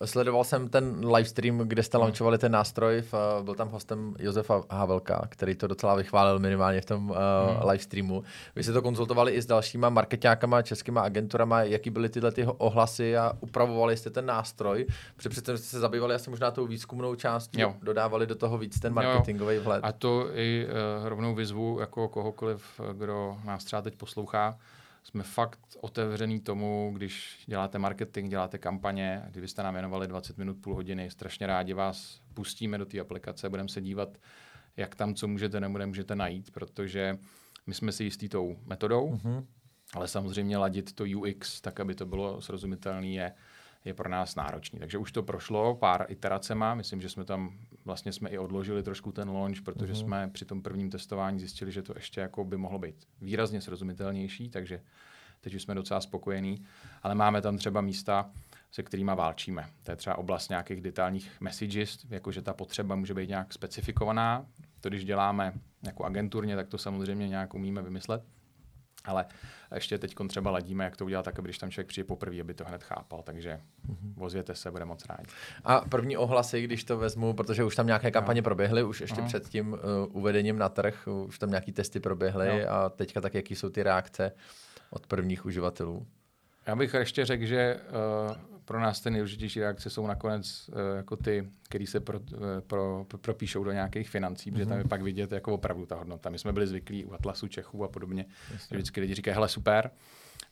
Sledoval 0.04 0.44
jsem 0.44 0.68
ten 0.68 1.06
livestream, 1.06 1.58
kde 1.58 1.82
jste 1.82 1.98
launchovali 1.98 2.38
ten 2.38 2.52
nástroj, 2.52 3.02
v, 3.02 3.14
byl 3.42 3.54
tam 3.54 3.68
hostem 3.68 4.14
Josefa 4.18 4.62
Havelka, 4.70 5.26
který 5.28 5.54
to 5.54 5.66
docela 5.66 5.94
vychválil 5.94 6.38
minimálně 6.38 6.80
v 6.80 6.84
tom 6.84 7.10
uh, 7.10 7.16
hmm. 7.16 7.68
livestreamu. 7.70 8.24
Vy 8.56 8.62
jste 8.62 8.72
to 8.72 8.82
konzultovali 8.82 9.32
i 9.32 9.42
s 9.42 9.46
dalšíma 9.46 9.88
marketákama, 9.88 10.62
českýma 10.62 11.00
agenturama, 11.00 11.62
jaký 11.62 11.90
byly 11.90 12.08
tyhle 12.08 12.32
ty 12.32 12.44
ohlasy 12.44 13.16
a 13.16 13.32
upravovali 13.40 13.96
jste 13.96 14.10
ten 14.10 14.26
nástroj, 14.26 14.86
protože 15.16 15.28
přece 15.28 15.58
jste 15.58 15.66
se 15.66 15.80
zabývali 15.80 16.14
asi 16.14 16.30
možná 16.30 16.50
tou 16.50 16.66
výzkumnou 16.66 17.14
částí, 17.14 17.60
jo. 17.60 17.74
dodávali 17.82 18.26
do 18.26 18.34
toho 18.34 18.58
víc 18.58 18.80
ten 18.80 18.94
marketingový 18.94 19.58
vhled. 19.58 19.80
A 19.84 19.92
to 19.92 20.26
i 20.34 20.66
uh, 20.66 21.08
rovnou 21.08 21.34
vyzvu 21.34 21.80
jako 21.80 22.08
kohokoliv, 22.08 22.80
kdo 22.92 23.36
nás 23.44 23.64
třeba 23.64 23.82
teď 23.82 23.96
poslouchá, 23.96 24.58
jsme 25.10 25.22
fakt 25.22 25.60
otevřený 25.80 26.40
tomu, 26.40 26.90
když 26.94 27.44
děláte 27.46 27.78
marketing, 27.78 28.30
děláte 28.30 28.58
kampaně, 28.58 29.22
kdybyste 29.30 29.62
nám 29.62 29.74
věnovali 29.74 30.08
20 30.08 30.38
minut, 30.38 30.56
půl 30.60 30.74
hodiny, 30.74 31.10
strašně 31.10 31.46
rádi 31.46 31.72
vás 31.72 32.20
pustíme 32.34 32.78
do 32.78 32.86
té 32.86 33.00
aplikace, 33.00 33.48
budeme 33.48 33.68
se 33.68 33.80
dívat, 33.80 34.18
jak 34.76 34.94
tam 34.94 35.14
co 35.14 35.28
můžete 35.28 35.60
nebo 35.60 35.78
nemůžete 35.78 36.16
najít, 36.16 36.50
protože 36.50 37.18
my 37.66 37.74
jsme 37.74 37.92
si 37.92 38.04
jistí 38.04 38.28
tou 38.28 38.56
metodou, 38.64 39.10
mm-hmm. 39.10 39.44
ale 39.94 40.08
samozřejmě 40.08 40.56
ladit 40.56 40.92
to 40.92 41.04
UX 41.18 41.60
tak, 41.60 41.80
aby 41.80 41.94
to 41.94 42.06
bylo 42.06 42.40
srozumitelné, 42.40 43.06
je, 43.06 43.32
je 43.84 43.94
pro 43.94 44.08
nás 44.08 44.36
náročný. 44.36 44.78
Takže 44.78 44.98
už 44.98 45.12
to 45.12 45.22
prošlo 45.22 45.74
pár 45.74 46.06
iteracema, 46.08 46.74
myslím, 46.74 47.00
že 47.00 47.08
jsme 47.08 47.24
tam 47.24 47.58
vlastně 47.84 48.12
jsme 48.12 48.30
i 48.30 48.38
odložili 48.38 48.82
trošku 48.82 49.12
ten 49.12 49.30
launch, 49.30 49.62
protože 49.62 49.92
mm-hmm. 49.92 50.00
jsme 50.00 50.30
při 50.32 50.44
tom 50.44 50.62
prvním 50.62 50.90
testování 50.90 51.40
zjistili, 51.40 51.72
že 51.72 51.82
to 51.82 51.92
ještě 51.96 52.20
jako 52.20 52.44
by 52.44 52.56
mohlo 52.56 52.78
být 52.78 53.08
výrazně 53.20 53.60
srozumitelnější, 53.60 54.50
takže 54.50 54.82
teď 55.40 55.54
už 55.54 55.62
jsme 55.62 55.74
docela 55.74 56.00
spokojení, 56.00 56.64
ale 57.02 57.14
máme 57.14 57.42
tam 57.42 57.58
třeba 57.58 57.80
místa, 57.80 58.30
se 58.70 58.82
kterými 58.82 59.12
válčíme. 59.14 59.68
To 59.82 59.90
je 59.90 59.96
třeba 59.96 60.18
oblast 60.18 60.48
nějakých 60.48 60.80
detailních 60.80 61.40
messages, 61.40 62.06
jakože 62.10 62.42
ta 62.42 62.54
potřeba 62.54 62.94
může 62.94 63.14
být 63.14 63.28
nějak 63.28 63.52
specifikovaná. 63.52 64.46
To, 64.80 64.88
když 64.88 65.04
děláme 65.04 65.52
jako 65.82 66.04
agenturně, 66.04 66.56
tak 66.56 66.68
to 66.68 66.78
samozřejmě 66.78 67.28
nějak 67.28 67.54
umíme 67.54 67.82
vymyslet. 67.82 68.22
Ale 69.04 69.26
ještě 69.74 69.98
teď 69.98 70.14
třeba 70.28 70.50
ladíme, 70.50 70.84
jak 70.84 70.96
to 70.96 71.04
udělat 71.04 71.22
tak, 71.22 71.38
aby 71.38 71.46
když 71.46 71.58
tam 71.58 71.70
člověk 71.70 71.86
přijde 71.86 72.04
poprvé, 72.06 72.40
aby 72.40 72.54
to 72.54 72.64
hned 72.64 72.82
chápal. 72.82 73.22
Takže 73.22 73.60
mm-hmm. 73.88 74.24
ozvěte 74.24 74.54
se, 74.54 74.70
bude 74.70 74.84
moc 74.84 75.06
rádi. 75.06 75.24
A 75.64 75.80
první 75.80 76.16
ohlasy, 76.16 76.62
když 76.62 76.84
to 76.84 76.98
vezmu, 76.98 77.32
protože 77.32 77.64
už 77.64 77.76
tam 77.76 77.86
nějaké 77.86 78.10
kampaně 78.10 78.40
no. 78.40 78.44
proběhly, 78.44 78.82
už 78.82 79.00
ještě 79.00 79.20
uh-huh. 79.20 79.26
před 79.26 79.48
tím 79.48 79.72
uh, 79.72 79.78
uvedením 80.16 80.58
na 80.58 80.68
trh, 80.68 81.08
už 81.26 81.38
tam 81.38 81.50
nějaké 81.50 81.72
testy 81.72 82.00
proběhly 82.00 82.62
no. 82.62 82.72
a 82.72 82.88
teďka 82.88 83.20
tak, 83.20 83.34
jaký 83.34 83.56
jsou 83.56 83.70
ty 83.70 83.82
reakce 83.82 84.32
od 84.90 85.06
prvních 85.06 85.46
uživatelů? 85.46 86.06
Já 86.70 86.76
bych 86.76 86.94
ještě 86.94 87.24
řekl, 87.24 87.44
že 87.44 87.80
uh, 88.28 88.36
pro 88.64 88.80
nás 88.80 89.00
ty 89.00 89.10
nejdůležitější 89.10 89.60
reakce 89.60 89.90
jsou 89.90 90.06
nakonec 90.06 90.68
uh, 90.68 90.96
jako 90.96 91.16
ty, 91.16 91.48
které 91.62 91.86
se 91.86 92.00
pro, 92.00 92.20
uh, 92.20 92.26
pro, 92.66 93.04
pro, 93.08 93.18
propíšou 93.18 93.64
do 93.64 93.72
nějakých 93.72 94.10
financí, 94.10 94.50
mm-hmm. 94.50 94.54
protože 94.54 94.66
tam 94.66 94.78
je 94.78 94.84
mhm. 94.84 94.88
pak 94.88 95.02
vidět 95.02 95.32
jako 95.32 95.54
opravdu 95.54 95.86
ta 95.86 95.96
hodnota. 95.96 96.30
My 96.30 96.38
jsme 96.38 96.52
byli 96.52 96.66
zvyklí 96.66 97.04
u 97.04 97.14
Atlasu 97.14 97.48
Čechů 97.48 97.84
a 97.84 97.88
podobně, 97.88 98.26
Jasně. 98.52 98.66
že 98.70 98.76
vždycky 98.76 99.00
lidi 99.00 99.14
říkají, 99.14 99.34
hele 99.34 99.48
super, 99.48 99.90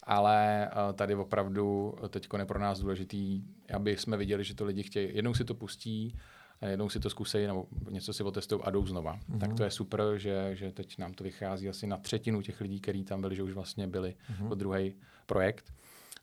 ale 0.03 0.71
uh, 0.73 0.93
tady 0.93 1.15
opravdu 1.15 1.95
teď 2.09 2.29
je 2.39 2.45
pro 2.45 2.59
nás 2.59 2.81
důležitý, 2.81 3.43
aby 3.75 3.97
jsme 3.97 4.17
viděli, 4.17 4.45
že 4.45 4.55
to 4.55 4.65
lidi 4.65 4.83
chtějí, 4.83 5.17
jednou 5.17 5.35
si 5.35 5.45
to 5.45 5.55
pustí, 5.55 6.19
jednou 6.67 6.89
si 6.89 7.01
to 7.01 7.11
zkusí 7.11 7.47
nebo 7.47 7.67
něco 7.91 8.13
si 8.13 8.23
otestují 8.23 8.61
a 8.65 8.71
jdou 8.71 8.87
znova. 8.87 9.17
Mm-hmm. 9.17 9.39
Tak 9.39 9.55
to 9.55 9.65
je 9.65 9.71
super, 9.71 10.01
že, 10.17 10.51
že 10.53 10.73
teď 10.73 10.99
nám 10.99 11.15
to 11.15 11.25
vychází 11.25 11.69
asi 11.69 11.87
na 11.87 11.97
třetinu 11.97 12.43
těch 12.43 12.61
lidí, 12.61 12.81
kteří 12.81 13.05
tam 13.05 13.21
byli, 13.21 13.37
že 13.37 13.43
už 13.43 13.53
vlastně 13.53 13.87
byli 13.87 14.15
mm-hmm. 14.33 14.55
druhý 14.55 14.95
projekt. 15.27 15.73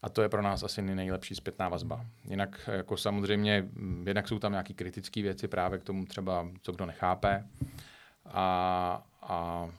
A 0.05 0.09
to 0.09 0.21
je 0.21 0.29
pro 0.29 0.41
nás 0.41 0.63
asi 0.63 0.81
nejlepší 0.81 1.35
zpětná 1.35 1.69
vazba. 1.69 2.05
Jinak 2.29 2.69
jako 2.71 2.97
samozřejmě, 2.97 3.69
jednak 4.05 4.27
jsou 4.27 4.39
tam 4.39 4.51
nějaké 4.51 4.73
kritické 4.73 5.21
věci 5.21 5.47
právě 5.47 5.79
k 5.79 5.83
tomu 5.83 6.05
třeba, 6.05 6.47
co 6.61 6.71
kdo 6.71 6.85
nechápe. 6.85 7.45
A, 8.25 9.03
a 9.21 9.69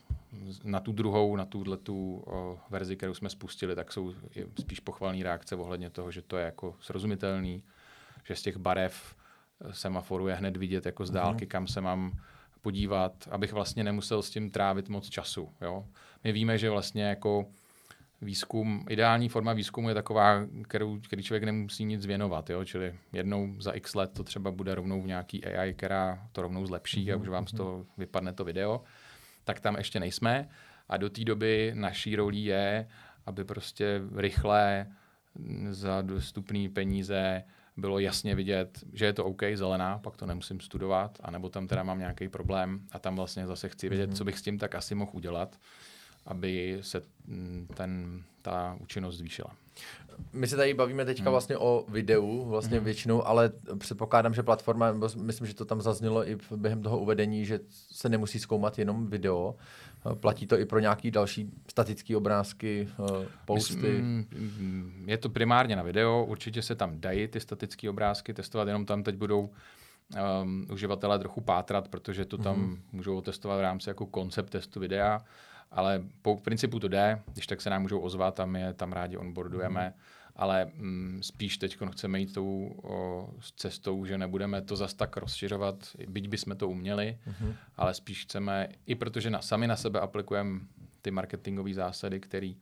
na 0.64 0.80
tu 0.80 0.92
druhou, 0.92 1.36
na 1.36 1.44
tuhle 1.44 1.76
tu 1.76 2.24
verzi, 2.70 2.96
kterou 2.96 3.14
jsme 3.14 3.30
spustili, 3.30 3.74
tak 3.74 3.92
jsou 3.92 4.14
spíš 4.60 4.80
pochvalné 4.80 5.24
reakce 5.24 5.56
ohledně 5.56 5.90
toho, 5.90 6.10
že 6.10 6.22
to 6.22 6.36
je 6.36 6.44
jako 6.44 6.74
srozumitelný, 6.80 7.62
že 8.24 8.36
z 8.36 8.42
těch 8.42 8.56
barev 8.56 9.16
e, 9.60 9.72
semaforu 9.72 10.28
je 10.28 10.34
hned 10.34 10.56
vidět 10.56 10.86
jako 10.86 11.06
z 11.06 11.10
dálky, 11.10 11.44
mm-hmm. 11.44 11.48
kam 11.48 11.66
se 11.66 11.80
mám 11.80 12.12
podívat, 12.62 13.28
abych 13.30 13.52
vlastně 13.52 13.84
nemusel 13.84 14.22
s 14.22 14.30
tím 14.30 14.50
trávit 14.50 14.88
moc 14.88 15.08
času. 15.08 15.52
Jo? 15.60 15.86
My 16.24 16.32
víme, 16.32 16.58
že 16.58 16.70
vlastně 16.70 17.04
jako 17.04 17.46
výzkum, 18.22 18.86
ideální 18.88 19.28
forma 19.28 19.52
výzkumu 19.52 19.88
je 19.88 19.94
taková, 19.94 20.46
kterou, 20.64 21.00
který 21.00 21.22
člověk 21.22 21.44
nemusí 21.44 21.84
nic 21.84 22.06
věnovat, 22.06 22.50
jo? 22.50 22.64
čili 22.64 22.94
jednou 23.12 23.54
za 23.60 23.72
x 23.72 23.94
let 23.94 24.10
to 24.12 24.24
třeba 24.24 24.50
bude 24.50 24.74
rovnou 24.74 25.02
v 25.02 25.06
nějaký 25.06 25.44
AI, 25.44 25.74
která 25.74 26.28
to 26.32 26.42
rovnou 26.42 26.66
zlepší 26.66 27.12
a 27.12 27.16
už 27.16 27.28
vám 27.28 27.46
z 27.46 27.52
mhm. 27.52 27.56
toho 27.56 27.86
vypadne 27.98 28.32
to 28.32 28.44
video, 28.44 28.82
tak 29.44 29.60
tam 29.60 29.76
ještě 29.76 30.00
nejsme 30.00 30.48
a 30.88 30.96
do 30.96 31.10
té 31.10 31.24
doby 31.24 31.72
naší 31.74 32.16
rolí 32.16 32.44
je, 32.44 32.88
aby 33.26 33.44
prostě 33.44 34.00
rychle 34.16 34.86
za 35.70 36.02
dostupné 36.02 36.68
peníze 36.68 37.44
bylo 37.76 37.98
jasně 37.98 38.34
vidět, 38.34 38.84
že 38.92 39.04
je 39.04 39.12
to 39.12 39.24
OK, 39.24 39.42
zelená, 39.54 39.98
pak 39.98 40.16
to 40.16 40.26
nemusím 40.26 40.60
studovat, 40.60 41.18
anebo 41.22 41.48
tam 41.48 41.66
teda 41.66 41.82
mám 41.82 41.98
nějaký 41.98 42.28
problém 42.28 42.80
a 42.92 42.98
tam 42.98 43.16
vlastně 43.16 43.46
zase 43.46 43.68
chci 43.68 43.88
vědět, 43.88 44.10
mm-hmm. 44.10 44.16
co 44.16 44.24
bych 44.24 44.38
s 44.38 44.42
tím 44.42 44.58
tak 44.58 44.74
asi 44.74 44.94
mohl 44.94 45.10
udělat 45.14 45.58
aby 46.26 46.78
se 46.80 47.02
mm, 47.26 47.68
ten, 47.74 48.22
ta 48.42 48.76
účinnost 48.80 49.16
zvýšila. 49.16 49.50
My 50.32 50.46
se 50.46 50.56
tady 50.56 50.74
bavíme 50.74 51.04
teďka 51.04 51.24
hmm. 51.24 51.30
vlastně 51.30 51.58
o 51.58 51.84
videu, 51.88 52.44
vlastně 52.44 52.76
hmm. 52.76 52.84
většinou, 52.84 53.26
ale 53.26 53.52
předpokládám, 53.78 54.34
že 54.34 54.42
platforma, 54.42 54.92
myslím, 55.16 55.46
že 55.46 55.54
to 55.54 55.64
tam 55.64 55.80
zaznělo 55.80 56.28
i 56.28 56.36
během 56.56 56.82
toho 56.82 56.98
uvedení, 56.98 57.44
že 57.44 57.60
se 57.70 58.08
nemusí 58.08 58.38
zkoumat 58.38 58.78
jenom 58.78 59.06
video. 59.06 59.54
Platí 60.20 60.46
to 60.46 60.58
i 60.58 60.64
pro 60.64 60.78
nějaký 60.78 61.10
další 61.10 61.50
statické 61.70 62.16
obrázky, 62.16 62.88
eh, 62.90 63.26
posty? 63.44 63.74
Myslím, 63.74 64.26
mm, 64.32 65.04
je 65.06 65.18
to 65.18 65.28
primárně 65.28 65.76
na 65.76 65.82
video, 65.82 66.24
určitě 66.24 66.62
se 66.62 66.74
tam 66.74 67.00
dají 67.00 67.28
ty 67.28 67.40
statické 67.40 67.90
obrázky 67.90 68.34
testovat, 68.34 68.68
jenom 68.68 68.86
tam 68.86 69.02
teď 69.02 69.16
budou 69.16 69.50
um, 70.42 70.66
uživatelé 70.72 71.18
trochu 71.18 71.40
pátrat, 71.40 71.88
protože 71.88 72.24
to 72.24 72.38
tam 72.38 72.56
hmm. 72.56 72.82
můžou 72.92 73.20
testovat 73.20 73.58
v 73.58 73.62
rámci 73.62 73.90
jako 73.90 74.06
koncept 74.06 74.50
testu 74.50 74.80
videa 74.80 75.20
ale 75.70 76.04
po 76.22 76.36
principu 76.36 76.80
to 76.80 76.88
jde, 76.88 77.22
když 77.32 77.46
tak 77.46 77.60
se 77.60 77.70
nám 77.70 77.82
můžou 77.82 78.00
ozvat 78.00 78.40
a 78.40 78.46
my 78.46 78.60
je 78.60 78.72
tam 78.72 78.92
rádi 78.92 79.16
onboardujeme, 79.16 79.86
mm. 79.86 80.02
ale 80.36 80.70
mm, 80.74 81.18
spíš 81.22 81.58
teď 81.58 81.78
chceme 81.90 82.20
jít 82.20 82.32
tou 82.32 82.74
o, 82.82 83.30
cestou, 83.56 84.04
že 84.04 84.18
nebudeme 84.18 84.62
to 84.62 84.76
zas 84.76 84.94
tak 84.94 85.16
rozšiřovat, 85.16 85.88
byť 86.08 86.28
bychom 86.28 86.56
to 86.56 86.68
uměli, 86.68 87.18
mm. 87.40 87.54
ale 87.76 87.94
spíš 87.94 88.22
chceme, 88.22 88.68
i 88.86 88.94
protože 88.94 89.30
na, 89.30 89.42
sami 89.42 89.66
na 89.66 89.76
sebe 89.76 90.00
aplikujeme 90.00 90.60
ty 91.02 91.10
marketingové 91.10 91.74
zásady, 91.74 92.20
které 92.20 92.52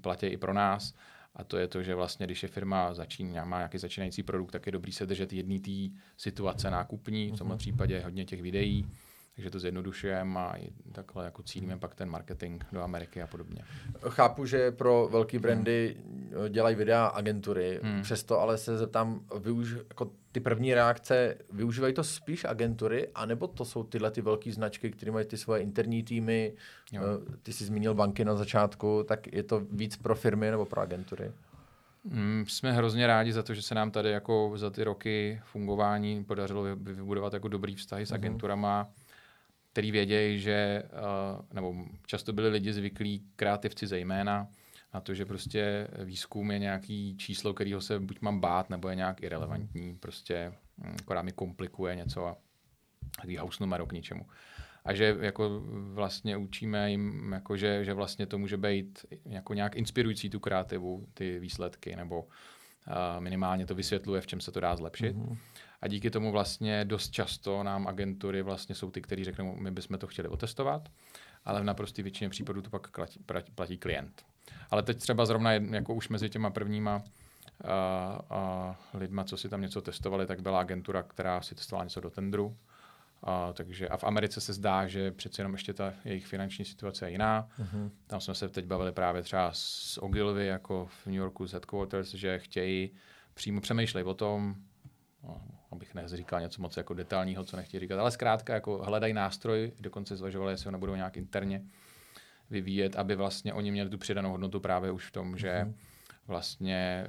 platí 0.00 0.26
i 0.26 0.36
pro 0.36 0.52
nás, 0.52 0.94
a 1.36 1.44
to 1.44 1.56
je 1.56 1.68
to, 1.68 1.82
že 1.82 1.94
vlastně, 1.94 2.26
když 2.26 2.42
je 2.42 2.48
firma 2.48 2.94
začíná, 2.94 3.44
má 3.44 3.56
nějaký 3.56 3.78
začínající 3.78 4.22
produkt, 4.22 4.50
tak 4.50 4.66
je 4.66 4.72
dobrý 4.72 4.92
se 4.92 5.06
držet 5.06 5.32
jedný 5.32 5.60
té 5.60 5.96
situace 6.16 6.70
nákupní, 6.70 7.30
v 7.30 7.38
tomhle 7.38 7.54
mhm. 7.54 7.58
případě 7.58 8.00
hodně 8.00 8.24
těch 8.24 8.42
videí, 8.42 8.86
takže 9.40 9.50
to 9.50 9.58
zjednodušujeme 9.58 10.40
a 10.40 10.56
i 10.56 10.70
takhle 10.92 11.24
jako 11.24 11.42
cílíme 11.42 11.76
pak 11.76 11.94
ten 11.94 12.10
marketing 12.10 12.64
do 12.72 12.82
Ameriky 12.82 13.22
a 13.22 13.26
podobně. 13.26 13.64
Chápu, 14.08 14.46
že 14.46 14.70
pro 14.70 15.08
velké 15.12 15.38
brandy 15.38 15.96
hmm. 15.96 16.52
dělají 16.52 16.76
videa 16.76 17.06
agentury, 17.06 17.80
hmm. 17.82 18.02
přesto 18.02 18.40
ale 18.40 18.58
se 18.58 18.78
zeptám, 18.78 19.20
využ, 19.38 19.74
jako 19.88 20.10
ty 20.32 20.40
první 20.40 20.74
reakce, 20.74 21.36
využívají 21.52 21.94
to 21.94 22.04
spíš 22.04 22.44
agentury, 22.44 23.08
anebo 23.14 23.46
to 23.46 23.64
jsou 23.64 23.84
tyhle 23.84 24.10
ty 24.10 24.20
velké 24.20 24.52
značky, 24.52 24.90
které 24.90 25.12
mají 25.12 25.26
ty 25.26 25.36
svoje 25.36 25.62
interní 25.62 26.02
týmy, 26.02 26.52
jo. 26.92 27.02
Eh, 27.02 27.36
ty 27.42 27.52
jsi 27.52 27.64
zmínil 27.64 27.94
banky 27.94 28.24
na 28.24 28.34
začátku, 28.34 29.04
tak 29.08 29.32
je 29.32 29.42
to 29.42 29.60
víc 29.70 29.96
pro 29.96 30.14
firmy 30.14 30.50
nebo 30.50 30.64
pro 30.64 30.80
agentury? 30.80 31.32
Mm, 32.04 32.44
jsme 32.48 32.72
hrozně 32.72 33.06
rádi 33.06 33.32
za 33.32 33.42
to, 33.42 33.54
že 33.54 33.62
se 33.62 33.74
nám 33.74 33.90
tady 33.90 34.10
jako 34.10 34.52
za 34.54 34.70
ty 34.70 34.84
roky 34.84 35.40
fungování 35.44 36.24
podařilo 36.24 36.62
vybudovat 36.76 37.32
jako 37.32 37.48
dobrý 37.48 37.74
vztahy 37.74 38.06
s 38.06 38.10
mhm. 38.10 38.20
agenturama. 38.20 38.82
Mm 38.82 39.09
který 39.72 39.90
vědějí, 39.90 40.38
že, 40.40 40.82
uh, 40.92 41.44
nebo 41.52 41.74
často 42.06 42.32
byli 42.32 42.48
lidi 42.48 42.72
zvyklí, 42.72 43.24
kreativci 43.36 43.86
zejména, 43.86 44.48
na 44.94 45.00
to, 45.00 45.14
že 45.14 45.26
prostě 45.26 45.88
výzkum 46.04 46.50
je 46.50 46.58
nějaký 46.58 47.16
číslo, 47.16 47.54
kterého 47.54 47.80
se 47.80 48.00
buď 48.00 48.20
mám 48.20 48.40
bát, 48.40 48.70
nebo 48.70 48.88
je 48.88 48.94
nějak 48.94 49.22
irrelevantní, 49.22 49.96
prostě 49.96 50.52
hm, 50.78 50.96
akorát 51.02 51.22
mi 51.22 51.32
komplikuje 51.32 51.96
něco 51.96 52.26
a 52.26 52.36
takový 53.16 53.36
house 53.36 53.56
numero 53.60 53.86
k 53.86 53.92
ničemu. 53.92 54.26
A 54.84 54.94
že 54.94 55.16
jako 55.20 55.62
vlastně 55.92 56.36
učíme 56.36 56.90
jim, 56.90 57.32
jako 57.32 57.56
že, 57.56 57.84
že 57.84 57.94
vlastně 57.94 58.26
to 58.26 58.38
může 58.38 58.56
být 58.56 59.06
jako 59.24 59.54
nějak 59.54 59.76
inspirující 59.76 60.30
tu 60.30 60.40
kreativu, 60.40 61.06
ty 61.14 61.38
výsledky, 61.38 61.96
nebo 61.96 62.22
uh, 62.22 62.28
minimálně 63.18 63.66
to 63.66 63.74
vysvětluje, 63.74 64.20
v 64.20 64.26
čem 64.26 64.40
se 64.40 64.52
to 64.52 64.60
dá 64.60 64.76
zlepšit. 64.76 65.16
Mm-hmm. 65.16 65.36
A 65.82 65.88
díky 65.88 66.10
tomu 66.10 66.32
vlastně 66.32 66.84
dost 66.84 67.10
často 67.10 67.62
nám 67.62 67.88
agentury 67.88 68.42
vlastně 68.42 68.74
jsou 68.74 68.90
ty, 68.90 69.00
kteří 69.00 69.24
řeknou, 69.24 69.56
my 69.56 69.70
bychom 69.70 69.98
to 69.98 70.06
chtěli 70.06 70.28
otestovat, 70.28 70.88
ale 71.44 71.60
v 71.60 71.64
naprosté 71.64 72.02
většině 72.02 72.30
případů 72.30 72.62
to 72.62 72.70
pak 72.70 72.90
platí, 73.26 73.52
platí 73.54 73.78
klient. 73.78 74.24
Ale 74.70 74.82
teď 74.82 74.98
třeba 74.98 75.26
zrovna 75.26 75.52
jako 75.52 75.94
už 75.94 76.08
mezi 76.08 76.30
těma 76.30 76.50
prvníma 76.50 77.02
a, 77.64 78.20
a 78.30 78.76
lidma, 78.94 79.24
co 79.24 79.36
si 79.36 79.48
tam 79.48 79.60
něco 79.60 79.80
testovali, 79.82 80.26
tak 80.26 80.42
byla 80.42 80.60
agentura, 80.60 81.02
která 81.02 81.42
si 81.42 81.54
testovala 81.54 81.84
něco 81.84 82.00
do 82.00 82.10
tendru. 82.10 82.56
A, 83.22 83.52
takže, 83.52 83.88
a 83.88 83.96
v 83.96 84.04
Americe 84.04 84.40
se 84.40 84.52
zdá, 84.52 84.86
že 84.86 85.10
přeci 85.10 85.40
jenom 85.40 85.52
ještě 85.52 85.74
ta 85.74 85.92
jejich 86.04 86.26
finanční 86.26 86.64
situace 86.64 87.06
je 87.06 87.10
jiná. 87.10 87.48
Uh-huh. 87.58 87.90
Tam 88.06 88.20
jsme 88.20 88.34
se 88.34 88.48
teď 88.48 88.66
bavili 88.66 88.92
právě 88.92 89.22
třeba 89.22 89.50
s 89.54 89.98
Ogilvy, 90.02 90.46
jako 90.46 90.86
v 90.86 91.06
New 91.06 91.14
Yorku 91.14 91.46
z 91.46 91.52
Headquarters, 91.52 92.14
že 92.14 92.38
chtějí 92.38 92.90
přímo 93.34 93.60
přemýšlet 93.60 94.04
o 94.04 94.14
tom, 94.14 94.54
abych 95.70 95.94
neříkal 95.94 96.40
něco 96.40 96.62
moc 96.62 96.76
jako 96.76 96.94
detailního, 96.94 97.44
co 97.44 97.56
nechtějí 97.56 97.80
říkat, 97.80 97.98
ale 97.98 98.10
zkrátka 98.10 98.54
jako 98.54 98.78
hledají 98.78 99.12
nástroj, 99.12 99.72
dokonce 99.80 100.16
zvažovali, 100.16 100.52
jestli 100.52 100.64
ho 100.64 100.72
nebudou 100.72 100.94
nějak 100.94 101.16
interně 101.16 101.62
vyvíjet, 102.50 102.96
aby 102.96 103.16
vlastně 103.16 103.54
oni 103.54 103.70
měli 103.70 103.90
tu 103.90 103.98
přidanou 103.98 104.30
hodnotu 104.30 104.60
právě 104.60 104.90
už 104.90 105.06
v 105.06 105.12
tom, 105.12 105.36
že 105.36 105.60
mm-hmm. 105.64 105.74
vlastně 106.26 107.06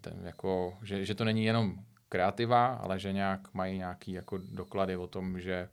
ten 0.00 0.20
jako, 0.22 0.78
že, 0.82 1.04
že 1.04 1.14
to 1.14 1.24
není 1.24 1.44
jenom 1.44 1.74
kreativa, 2.08 2.66
ale 2.66 2.98
že 2.98 3.12
nějak 3.12 3.54
mají 3.54 3.78
nějaký 3.78 4.12
jako 4.12 4.38
doklady 4.38 4.96
o 4.96 5.06
tom, 5.06 5.40
že 5.40 5.68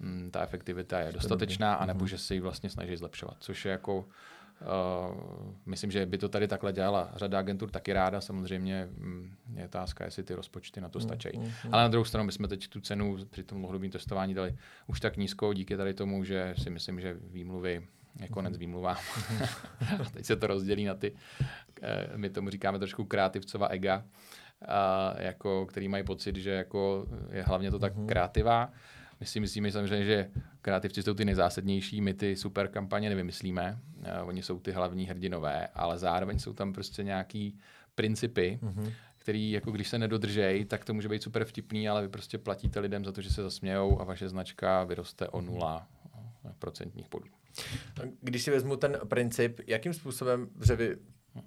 hm, 0.00 0.30
ta 0.30 0.42
efektivita 0.42 1.00
je 1.00 1.12
dostatečná, 1.12 1.74
anebo 1.74 2.04
mm-hmm. 2.04 2.08
že 2.08 2.18
se 2.18 2.34
ji 2.34 2.40
vlastně 2.40 2.70
snaží 2.70 2.96
zlepšovat, 2.96 3.36
což 3.40 3.64
je 3.64 3.72
jako 3.72 4.04
Uh, 4.60 5.52
myslím, 5.66 5.90
že 5.90 6.06
by 6.06 6.18
to 6.18 6.28
tady 6.28 6.48
takhle 6.48 6.72
dělala 6.72 7.10
řada 7.16 7.38
agentur 7.38 7.70
taky 7.70 7.92
ráda. 7.92 8.20
Samozřejmě 8.20 8.88
mm, 8.96 9.19
je 9.60 9.66
otázka, 9.66 10.04
jestli 10.04 10.22
ty 10.22 10.34
rozpočty 10.34 10.80
na 10.80 10.88
to 10.88 10.98
mm, 10.98 11.02
stačí. 11.02 11.28
Mm, 11.36 11.42
mm, 11.42 11.50
Ale 11.72 11.82
na 11.82 11.88
druhou 11.88 12.04
stranu, 12.04 12.26
my 12.26 12.32
jsme 12.32 12.48
teď 12.48 12.68
tu 12.68 12.80
cenu 12.80 13.16
při 13.30 13.42
tom 13.42 13.58
dlouhodobém 13.58 13.90
testování 13.90 14.34
dali 14.34 14.56
už 14.86 15.00
tak 15.00 15.16
nízko 15.16 15.54
díky 15.54 15.76
tady 15.76 15.94
tomu, 15.94 16.24
že 16.24 16.54
si 16.58 16.70
myslím, 16.70 17.00
že 17.00 17.16
výmluvy 17.20 17.82
je 18.20 18.28
konec 18.28 18.56
výmluvám. 18.56 18.96
teď 20.12 20.24
se 20.24 20.36
to 20.36 20.46
rozdělí 20.46 20.84
na 20.84 20.94
ty, 20.94 21.12
eh, 21.82 22.08
my 22.16 22.30
tomu 22.30 22.50
říkáme 22.50 22.78
trošku 22.78 23.04
kreativcova 23.04 23.66
ega, 23.66 24.04
a 24.68 25.14
jako, 25.18 25.66
který 25.66 25.88
mají 25.88 26.04
pocit, 26.04 26.36
že 26.36 26.50
jako 26.50 27.06
je 27.30 27.42
hlavně 27.42 27.70
to 27.70 27.78
tak 27.78 27.96
mm-hmm. 27.96 28.06
kreativá. 28.06 28.72
My 29.20 29.26
si 29.26 29.40
myslíme 29.40 29.72
samozřejmě, 29.72 30.04
že 30.04 30.30
kreativci 30.62 31.02
jsou 31.02 31.14
ty 31.14 31.24
nejzásadnější, 31.24 32.00
my 32.00 32.14
ty 32.14 32.36
super 32.36 32.68
kampaně 32.68 33.08
nevymyslíme, 33.08 33.78
uh, 33.98 34.28
oni 34.28 34.42
jsou 34.42 34.60
ty 34.60 34.72
hlavní 34.72 35.06
hrdinové, 35.06 35.68
ale 35.74 35.98
zároveň 35.98 36.38
jsou 36.38 36.52
tam 36.52 36.72
prostě 36.72 37.02
nějaký 37.02 37.58
principy, 37.94 38.58
mm-hmm. 38.62 38.92
Který 39.20 39.50
jako 39.50 39.70
když 39.70 39.88
se 39.88 39.98
nedodržejí, 39.98 40.64
tak 40.64 40.84
to 40.84 40.94
může 40.94 41.08
být 41.08 41.22
super 41.22 41.44
vtipný, 41.44 41.88
ale 41.88 42.02
vy 42.02 42.08
prostě 42.08 42.38
platíte 42.38 42.80
lidem 42.80 43.04
za 43.04 43.12
to, 43.12 43.20
že 43.20 43.30
se 43.30 43.42
zasmějou 43.42 44.00
a 44.00 44.04
vaše 44.04 44.28
značka 44.28 44.84
vyroste 44.84 45.28
o 45.28 45.40
nula 45.40 45.86
procentních 46.58 47.08
bodů. 47.10 47.26
Když 48.20 48.42
si 48.42 48.50
vezmu 48.50 48.76
ten 48.76 48.98
princip, 49.08 49.60
jakým 49.66 49.94
způsobem, 49.94 50.48
že 50.66 50.76
vy 50.76 50.96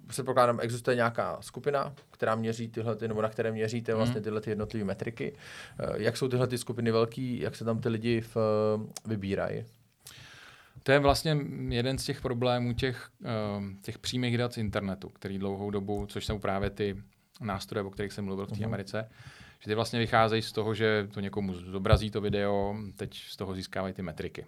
předpokládám, 0.06 0.60
existuje 0.62 0.96
nějaká 0.96 1.38
skupina, 1.40 1.94
která 2.10 2.34
měří 2.34 2.68
tyhle, 2.68 2.96
ty, 2.96 3.08
nebo 3.08 3.22
na 3.22 3.28
které 3.28 3.52
měříte 3.52 3.92
mhm. 3.92 3.96
vlastně 3.96 4.20
tyhle 4.20 4.40
ty 4.40 4.50
jednotlivé 4.50 4.84
metriky. 4.84 5.36
Eh, 5.80 6.02
jak 6.02 6.16
jsou 6.16 6.28
tyhle 6.28 6.46
ty 6.46 6.58
skupiny 6.58 6.90
velký, 6.90 7.40
jak 7.40 7.56
se 7.56 7.64
tam 7.64 7.80
ty 7.80 7.88
lidi 7.88 8.20
v, 8.20 8.36
vybírají? 9.06 9.64
To 10.82 10.92
je 10.92 10.98
vlastně 10.98 11.38
jeden 11.68 11.98
z 11.98 12.04
těch 12.04 12.20
problémů 12.20 12.74
těch, 12.74 13.08
eh, 13.24 13.28
těch 13.82 13.98
přímých 13.98 14.38
dat 14.38 14.52
z 14.52 14.58
internetu, 14.58 15.08
který 15.08 15.38
dlouhou 15.38 15.70
dobu, 15.70 16.06
což 16.06 16.26
jsou 16.26 16.38
právě 16.38 16.70
ty 16.70 16.96
nástroje, 17.40 17.84
o 17.84 17.90
kterých 17.90 18.12
jsem 18.12 18.24
mluvil 18.24 18.46
v 18.46 18.48
té 18.48 18.54
uh-huh. 18.54 18.64
Americe, 18.64 19.10
že 19.60 19.70
ty 19.70 19.74
vlastně 19.74 19.98
vycházejí 19.98 20.42
z 20.42 20.52
toho, 20.52 20.74
že 20.74 21.08
to 21.10 21.20
někomu 21.20 21.54
zobrazí 21.54 22.10
to 22.10 22.20
video, 22.20 22.76
teď 22.96 23.18
z 23.18 23.36
toho 23.36 23.54
získávají 23.54 23.94
ty 23.94 24.02
metriky. 24.02 24.46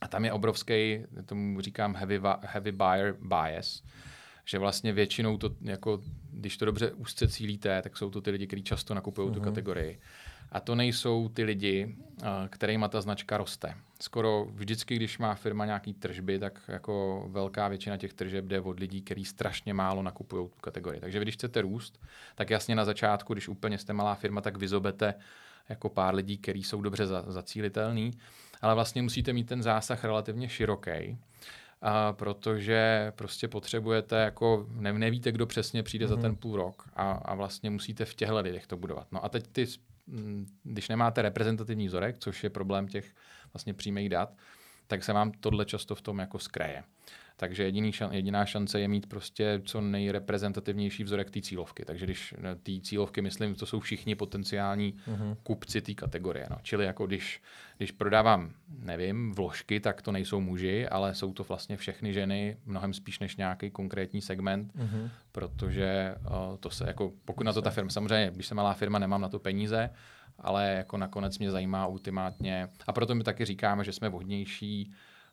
A 0.00 0.08
tam 0.08 0.24
je 0.24 0.32
obrovský, 0.32 1.04
tomu 1.26 1.60
říkám 1.60 1.94
heavy, 1.94 2.20
heavy 2.40 2.72
buyer 2.72 3.16
bias, 3.20 3.82
že 4.44 4.58
vlastně 4.58 4.92
většinou 4.92 5.38
to, 5.38 5.50
jako, 5.60 6.02
když 6.30 6.56
to 6.56 6.64
dobře 6.64 6.92
úzce 6.92 7.28
cílíte, 7.28 7.82
tak 7.82 7.96
jsou 7.96 8.10
to 8.10 8.20
ty 8.20 8.30
lidi, 8.30 8.46
kteří 8.46 8.62
často 8.62 8.94
nakupují 8.94 9.28
uh-huh. 9.28 9.34
tu 9.34 9.40
mhm. 9.40 9.48
kategorii. 9.48 10.00
A 10.52 10.60
to 10.60 10.74
nejsou 10.74 11.28
ty 11.28 11.44
lidi, 11.44 11.96
kterýma 12.50 12.88
ta 12.88 13.00
značka 13.00 13.36
roste. 13.36 13.74
Skoro 14.00 14.46
vždycky, 14.50 14.96
když 14.96 15.18
má 15.18 15.34
firma 15.34 15.66
nějaký 15.66 15.94
tržby, 15.94 16.38
tak 16.38 16.60
jako 16.68 17.26
velká 17.30 17.68
většina 17.68 17.96
těch 17.96 18.12
tržeb 18.12 18.44
jde 18.44 18.60
od 18.60 18.80
lidí, 18.80 19.02
kteří 19.02 19.24
strašně 19.24 19.74
málo 19.74 20.02
nakupují 20.02 20.48
tu 20.48 20.60
kategorii. 20.60 21.00
Takže 21.00 21.20
když 21.20 21.34
chcete 21.34 21.62
růst, 21.62 22.00
tak 22.34 22.50
jasně 22.50 22.74
na 22.74 22.84
začátku, 22.84 23.32
když 23.32 23.48
úplně 23.48 23.78
jste 23.78 23.92
malá 23.92 24.14
firma, 24.14 24.40
tak 24.40 24.56
vyzobete 24.56 25.14
jako 25.68 25.88
pár 25.88 26.14
lidí, 26.14 26.38
kteří 26.38 26.62
jsou 26.62 26.80
dobře 26.80 27.06
zacílitelní, 27.26 28.10
ale 28.62 28.74
vlastně 28.74 29.02
musíte 29.02 29.32
mít 29.32 29.48
ten 29.48 29.62
zásah 29.62 30.04
relativně 30.04 30.48
široký 30.48 31.18
a 31.82 32.12
protože 32.12 33.12
prostě 33.16 33.48
potřebujete, 33.48 34.16
jako 34.16 34.66
ne, 34.70 34.92
nevíte, 34.92 35.32
kdo 35.32 35.46
přesně 35.46 35.82
přijde 35.82 36.06
mm-hmm. 36.06 36.08
za 36.08 36.14
mhm. 36.14 36.22
ten 36.22 36.36
půl 36.36 36.56
rok 36.56 36.88
a, 36.96 37.12
a 37.12 37.34
vlastně 37.34 37.70
musíte 37.70 38.04
v 38.04 38.14
těchto 38.14 38.40
lidech 38.40 38.66
to 38.66 38.76
budovat. 38.76 39.06
No 39.12 39.24
a 39.24 39.28
teď 39.28 39.46
ty, 39.46 39.66
když 40.62 40.88
nemáte 40.88 41.22
reprezentativní 41.22 41.86
vzorek, 41.86 42.18
což 42.18 42.44
je 42.44 42.50
problém 42.50 42.88
těch 42.88 43.14
vlastně 43.52 43.74
přímých 43.74 44.08
dat, 44.08 44.36
tak 44.92 45.04
se 45.04 45.12
vám 45.12 45.32
tohle 45.40 45.64
často 45.64 45.94
v 45.94 46.00
tom 46.00 46.18
jako 46.18 46.38
skreje. 46.38 46.82
Takže 47.36 47.62
jediný 47.62 47.92
šan, 47.92 48.12
jediná 48.12 48.44
šance 48.44 48.80
je 48.80 48.88
mít 48.88 49.06
prostě 49.06 49.62
co 49.64 49.80
nejreprezentativnější 49.80 51.04
vzorek 51.04 51.30
té 51.30 51.40
cílovky. 51.40 51.84
Takže 51.84 52.06
když 52.06 52.34
té 52.62 52.72
cílovky 52.82 53.22
myslím, 53.22 53.54
to 53.54 53.66
jsou 53.66 53.80
všichni 53.80 54.14
potenciální 54.14 54.92
uh-huh. 54.92 55.36
kupci 55.42 55.80
té 55.80 55.94
kategorie. 55.94 56.46
No. 56.50 56.56
Čili 56.62 56.84
jako 56.84 57.06
když, 57.06 57.42
když 57.76 57.90
prodávám, 57.90 58.52
nevím, 58.78 59.32
vložky, 59.34 59.80
tak 59.80 60.02
to 60.02 60.12
nejsou 60.12 60.40
muži, 60.40 60.88
ale 60.88 61.14
jsou 61.14 61.32
to 61.32 61.44
vlastně 61.44 61.76
všechny 61.76 62.12
ženy, 62.12 62.56
mnohem 62.66 62.92
spíš 62.92 63.18
než 63.18 63.36
nějaký 63.36 63.70
konkrétní 63.70 64.20
segment, 64.20 64.72
uh-huh. 64.74 65.10
protože 65.32 66.14
uh, 66.20 66.56
to 66.60 66.70
se 66.70 66.86
jako, 66.86 67.12
pokud 67.24 67.44
na 67.44 67.52
to 67.52 67.62
ta 67.62 67.70
firma, 67.70 67.90
samozřejmě, 67.90 68.30
když 68.34 68.46
jsem 68.46 68.56
malá 68.56 68.74
firma, 68.74 68.98
nemám 68.98 69.20
na 69.20 69.28
to 69.28 69.38
peníze, 69.38 69.90
ale 70.38 70.70
jako 70.70 70.96
nakonec 70.96 71.38
mě 71.38 71.50
zajímá 71.50 71.86
ultimátně. 71.86 72.68
A 72.86 72.92
proto 72.92 73.14
my 73.14 73.24
taky 73.24 73.44
říkáme, 73.44 73.84
že 73.84 73.92
jsme 73.92 74.08
vhodnější 74.08 74.92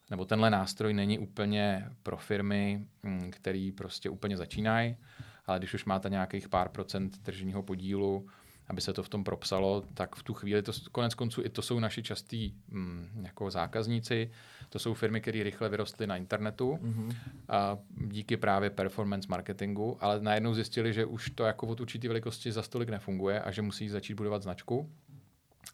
nebo 0.10 0.26
tenhle 0.26 0.50
nástroj 0.50 0.93
není 0.93 1.19
úplně 1.19 1.89
pro 2.04 2.17
firmy, 2.17 2.86
mm, 3.04 3.32
který 3.32 3.71
prostě 3.71 4.10
úplně 4.10 4.38
začínají, 4.38 4.97
ale 5.45 5.60
když 5.60 5.74
už 5.74 5.86
máte 5.86 6.10
nějakých 6.10 6.50
pár 6.50 6.69
procent 6.69 7.24
tržního 7.24 7.63
podílu, 7.63 8.28
aby 8.69 8.82
se 8.82 8.93
to 8.93 9.03
v 9.03 9.10
tom 9.10 9.23
propsalo, 9.23 9.84
tak 9.93 10.15
v 10.15 10.23
tu 10.23 10.34
chvíli, 10.34 10.62
to 10.62 10.71
konec 10.91 11.13
konců 11.13 11.41
i 11.45 11.49
to 11.49 11.62
jsou 11.62 11.79
naši 11.79 12.03
častí 12.03 12.55
mm, 12.67 13.21
jako 13.23 13.51
zákazníci, 13.51 14.32
to 14.69 14.79
jsou 14.79 14.93
firmy, 14.93 15.21
které 15.21 15.43
rychle 15.43 15.69
vyrostly 15.69 16.08
na 16.08 16.17
internetu 16.17 16.79
mm-hmm. 16.82 17.15
a 17.49 17.77
díky 18.08 18.38
právě 18.38 18.69
performance 18.69 19.27
marketingu, 19.29 19.97
ale 19.99 20.21
najednou 20.21 20.53
zjistili, 20.53 20.93
že 20.93 21.05
už 21.05 21.29
to 21.29 21.43
jako 21.43 21.67
od 21.67 21.79
určité 21.79 22.08
velikosti 22.08 22.51
za 22.51 22.62
stolik 22.62 22.89
nefunguje 22.89 23.41
a 23.41 23.51
že 23.51 23.62
musí 23.62 23.89
začít 23.89 24.13
budovat 24.13 24.43
značku 24.43 24.91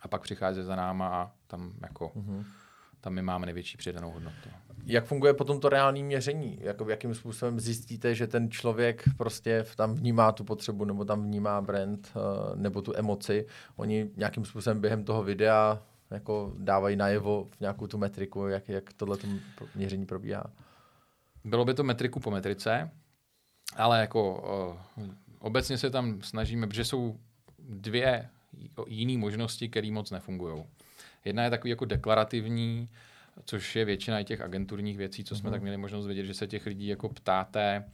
a 0.02 0.08
pak 0.08 0.22
přichází 0.22 0.64
za 0.64 0.76
náma 0.76 1.08
a 1.08 1.32
tam 1.48 1.74
jako 1.82 2.12
mm-hmm 2.16 2.44
tam 3.06 3.14
my 3.14 3.22
máme 3.22 3.46
největší 3.46 3.78
přidanou 3.78 4.12
hodnotu. 4.12 4.50
Jak 4.86 5.06
funguje 5.06 5.34
potom 5.34 5.60
to 5.60 5.70
reální 5.70 6.04
měření? 6.04 6.58
Jako, 6.62 6.90
jakým 6.90 7.16
způsobem 7.16 7.60
zjistíte, 7.60 8.16
že 8.16 8.28
ten 8.28 8.52
člověk 8.52 9.04
prostě 9.18 9.66
tam 9.76 9.94
vnímá 9.94 10.32
tu 10.32 10.44
potřebu, 10.44 10.86
nebo 10.86 11.06
tam 11.06 11.24
vnímá 11.24 11.62
brand, 11.62 12.12
uh, 12.16 12.56
nebo 12.56 12.82
tu 12.82 12.94
emoci? 12.96 13.46
Oni 13.76 14.10
nějakým 14.18 14.46
způsobem 14.46 14.82
během 14.82 15.04
toho 15.04 15.24
videa 15.24 15.84
jako 16.12 16.54
dávají 16.58 16.96
najevo 16.96 17.48
v 17.52 17.60
nějakou 17.60 17.88
tu 17.88 17.98
metriku, 17.98 18.48
jak, 18.48 18.70
jak 18.70 18.94
tohle 18.94 19.18
měření 19.76 20.06
probíhá? 20.06 20.44
Bylo 21.44 21.66
by 21.66 21.74
to 21.74 21.84
metriku 21.84 22.20
po 22.20 22.32
metrice, 22.32 22.92
ale 23.76 24.00
jako 24.00 24.44
uh, 24.98 25.06
obecně 25.40 25.78
se 25.78 25.90
tam 25.90 26.22
snažíme, 26.22 26.68
protože 26.68 26.86
jsou 26.86 27.20
dvě 27.60 28.30
jiné 28.88 29.18
možnosti, 29.18 29.70
které 29.70 29.92
moc 29.92 30.12
nefungují. 30.12 30.64
Jedna 31.26 31.44
je 31.44 31.50
takový 31.50 31.70
jako 31.70 31.86
deklarativní, 31.86 32.90
což 33.46 33.76
je 33.76 33.86
většina 33.86 34.24
těch 34.24 34.42
agenturních 34.42 34.98
věcí, 34.98 35.24
co 35.24 35.36
jsme 35.36 35.50
mm-hmm. 35.50 35.54
tak 35.54 35.62
měli 35.62 35.78
možnost 35.78 36.06
vědět, 36.06 36.26
že 36.26 36.34
se 36.34 36.48
těch 36.48 36.66
lidí 36.66 36.88
jako 36.88 37.10
ptáte, 37.10 37.86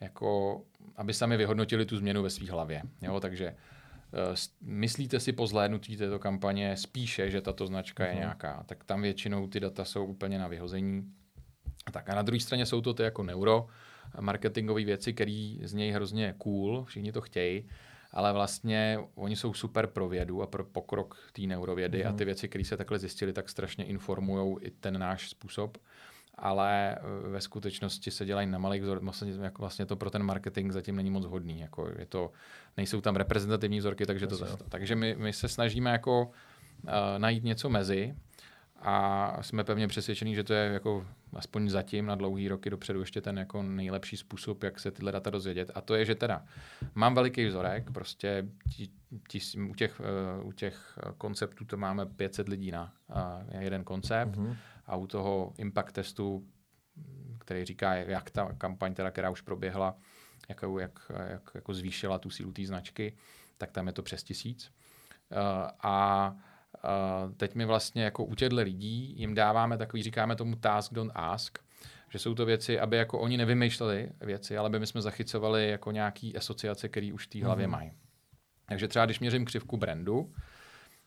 jako, 0.00 0.62
aby 0.96 1.14
sami 1.14 1.36
vyhodnotili 1.36 1.86
tu 1.86 1.96
změnu 1.96 2.22
ve 2.22 2.30
své 2.30 2.50
hlavě. 2.50 2.82
Jo? 3.02 3.20
Takže 3.20 3.50
uh, 3.50 4.34
myslíte 4.60 5.20
si 5.20 5.32
po 5.32 5.46
zhlédnutí 5.46 5.96
této 5.96 6.18
kampaně 6.18 6.76
spíše, 6.76 7.30
že 7.30 7.40
tato 7.40 7.66
značka 7.66 8.04
mm-hmm. 8.04 8.08
je 8.08 8.12
mhm. 8.12 8.20
nějaká, 8.20 8.62
tak 8.66 8.84
tam 8.84 9.02
většinou 9.02 9.46
ty 9.46 9.60
data 9.60 9.84
jsou 9.84 10.04
úplně 10.04 10.38
na 10.38 10.48
vyhození. 10.48 11.12
Tak 11.92 12.10
a 12.10 12.14
na 12.14 12.22
druhé 12.22 12.40
straně 12.40 12.66
jsou 12.66 12.80
to 12.80 12.94
ty 12.94 13.02
jako 13.02 13.22
neuro 13.22 13.66
marketingové 14.20 14.84
věci, 14.84 15.12
které 15.12 15.56
z 15.62 15.74
něj 15.74 15.90
hrozně 15.90 16.34
cool, 16.38 16.84
všichni 16.84 17.12
to 17.12 17.20
chtějí, 17.20 17.68
ale 18.16 18.32
vlastně 18.32 18.98
oni 19.14 19.36
jsou 19.36 19.54
super 19.54 19.86
pro 19.86 20.08
vědu 20.08 20.42
a 20.42 20.46
pro 20.46 20.64
pokrok 20.64 21.18
té 21.32 21.42
neurovědy 21.42 21.98
mm. 22.02 22.08
a 22.08 22.12
ty 22.12 22.24
mhm. 22.24 22.26
věci, 22.26 22.48
které 22.48 22.64
se 22.64 22.76
takhle 22.76 22.98
zjistili, 22.98 23.32
tak 23.32 23.48
strašně 23.48 23.84
informují 23.84 24.56
i 24.60 24.70
ten 24.70 24.98
náš 24.98 25.30
způsob 25.30 25.78
ale 26.38 26.94
eh, 26.94 27.28
ve 27.28 27.40
skutečnosti 27.40 28.10
se 28.10 28.24
dělají 28.24 28.46
na 28.46 28.58
malých 28.58 28.82
vzorech, 28.82 29.02
vlastně, 29.02 29.32
jako 29.40 29.62
vlastně 29.62 29.86
to 29.86 29.96
pro 29.96 30.10
ten 30.10 30.22
marketing 30.22 30.72
zatím 30.72 30.96
není 30.96 31.10
moc 31.10 31.24
hodný. 31.24 31.60
Jako 31.60 31.88
je 31.98 32.06
to, 32.06 32.32
nejsou 32.76 33.00
tam 33.00 33.16
reprezentativní 33.16 33.78
vzorky, 33.78 34.06
takže, 34.06 34.26
to, 34.26 34.56
takže 34.68 34.96
my, 34.96 35.14
my 35.18 35.32
se 35.32 35.48
snažíme 35.48 35.90
jako 35.90 36.22
uh, 36.22 36.90
najít 37.18 37.44
něco 37.44 37.68
mezi 37.68 38.14
a 38.78 39.38
jsme 39.42 39.64
pevně 39.64 39.88
přesvědčení, 39.88 40.34
že 40.34 40.44
to 40.44 40.54
je 40.54 40.72
jako 40.72 41.06
aspoň 41.32 41.68
zatím 41.68 42.06
na 42.06 42.14
dlouhý 42.14 42.48
roky 42.48 42.70
dopředu 42.70 43.00
ještě 43.00 43.20
ten 43.20 43.38
jako 43.38 43.62
nejlepší 43.62 44.16
způsob, 44.16 44.62
jak 44.62 44.80
se 44.80 44.90
tyhle 44.90 45.12
data 45.12 45.30
dozvědět. 45.30 45.70
A 45.74 45.80
to 45.80 45.94
je, 45.94 46.04
že 46.04 46.14
teda 46.14 46.44
mám 46.94 47.14
veliký 47.14 47.46
vzorek, 47.46 47.90
prostě 47.90 48.48
tí, 48.76 48.90
tí, 49.28 49.40
u, 49.70 49.74
těch, 49.74 50.00
uh, 50.40 50.46
u 50.48 50.52
těch 50.52 50.98
konceptů 51.18 51.64
to 51.64 51.76
máme 51.76 52.06
500 52.06 52.48
lidí 52.48 52.70
na 52.70 52.92
uh, 53.08 53.60
jeden 53.60 53.84
koncept 53.84 54.36
mm-hmm. 54.36 54.56
a 54.86 54.96
u 54.96 55.06
toho 55.06 55.54
impact 55.58 55.92
testu, 55.92 56.46
který 57.38 57.64
říká, 57.64 57.94
jak 57.94 58.30
ta 58.30 58.52
kampaň, 58.58 58.94
teda, 58.94 59.10
která 59.10 59.30
už 59.30 59.40
proběhla, 59.40 59.96
jak, 60.48 60.64
jak, 60.80 61.12
jak 61.28 61.50
jako 61.54 61.74
zvýšila 61.74 62.18
tu 62.18 62.30
sílu 62.30 62.52
té 62.52 62.66
značky, 62.66 63.16
tak 63.58 63.70
tam 63.70 63.86
je 63.86 63.92
to 63.92 64.02
přes 64.02 64.22
tisíc. 64.22 64.72
Uh, 65.30 65.70
a 65.82 66.36
Uh, 66.86 67.32
teď 67.32 67.54
my 67.54 67.64
vlastně 67.64 68.04
jako 68.04 68.24
u 68.24 68.34
těchto 68.34 68.56
lidí 68.56 69.14
jim 69.16 69.34
dáváme 69.34 69.78
takový, 69.78 70.02
říkáme 70.02 70.36
tomu 70.36 70.56
task 70.56 70.92
don't 70.92 71.12
ask, 71.14 71.58
že 72.10 72.18
jsou 72.18 72.34
to 72.34 72.46
věci, 72.46 72.80
aby 72.80 72.96
jako 72.96 73.18
oni 73.18 73.36
nevymýšleli 73.36 74.10
věci, 74.20 74.58
ale 74.58 74.66
aby 74.66 74.80
my 74.80 74.86
jsme 74.86 75.02
zachycovali 75.02 75.70
jako 75.70 75.90
nějaký 75.90 76.36
asociace, 76.36 76.88
které 76.88 77.12
už 77.12 77.26
v 77.26 77.30
té 77.30 77.44
hlavě 77.44 77.66
mm. 77.66 77.72
mají. 77.72 77.92
Takže 78.66 78.88
třeba 78.88 79.04
když 79.04 79.20
měřím 79.20 79.44
křivku 79.44 79.76
brandu, 79.76 80.32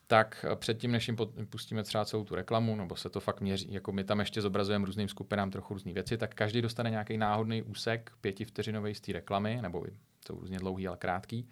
tak 0.07 0.45
předtím, 0.55 0.91
než 0.91 1.07
jim 1.07 1.17
pustíme 1.49 1.83
třeba 1.83 2.05
celou 2.05 2.23
tu 2.23 2.35
reklamu, 2.35 2.75
nebo 2.75 2.95
se 2.95 3.09
to 3.09 3.19
fakt 3.19 3.41
měří, 3.41 3.73
jako 3.73 3.91
my 3.91 4.03
tam 4.03 4.19
ještě 4.19 4.41
zobrazujeme 4.41 4.85
různým 4.85 5.09
skupinám 5.09 5.51
trochu 5.51 5.73
různé 5.73 5.93
věci, 5.93 6.17
tak 6.17 6.35
každý 6.35 6.61
dostane 6.61 6.89
nějaký 6.89 7.17
náhodný 7.17 7.61
úsek 7.61 8.11
pětivteřinový 8.21 8.95
z 8.95 9.01
té 9.01 9.13
reklamy, 9.13 9.59
nebo 9.61 9.85
jsou 10.25 10.39
různě 10.39 10.57
dlouhý, 10.57 10.87
ale 10.87 10.97
krátký. 10.97 11.49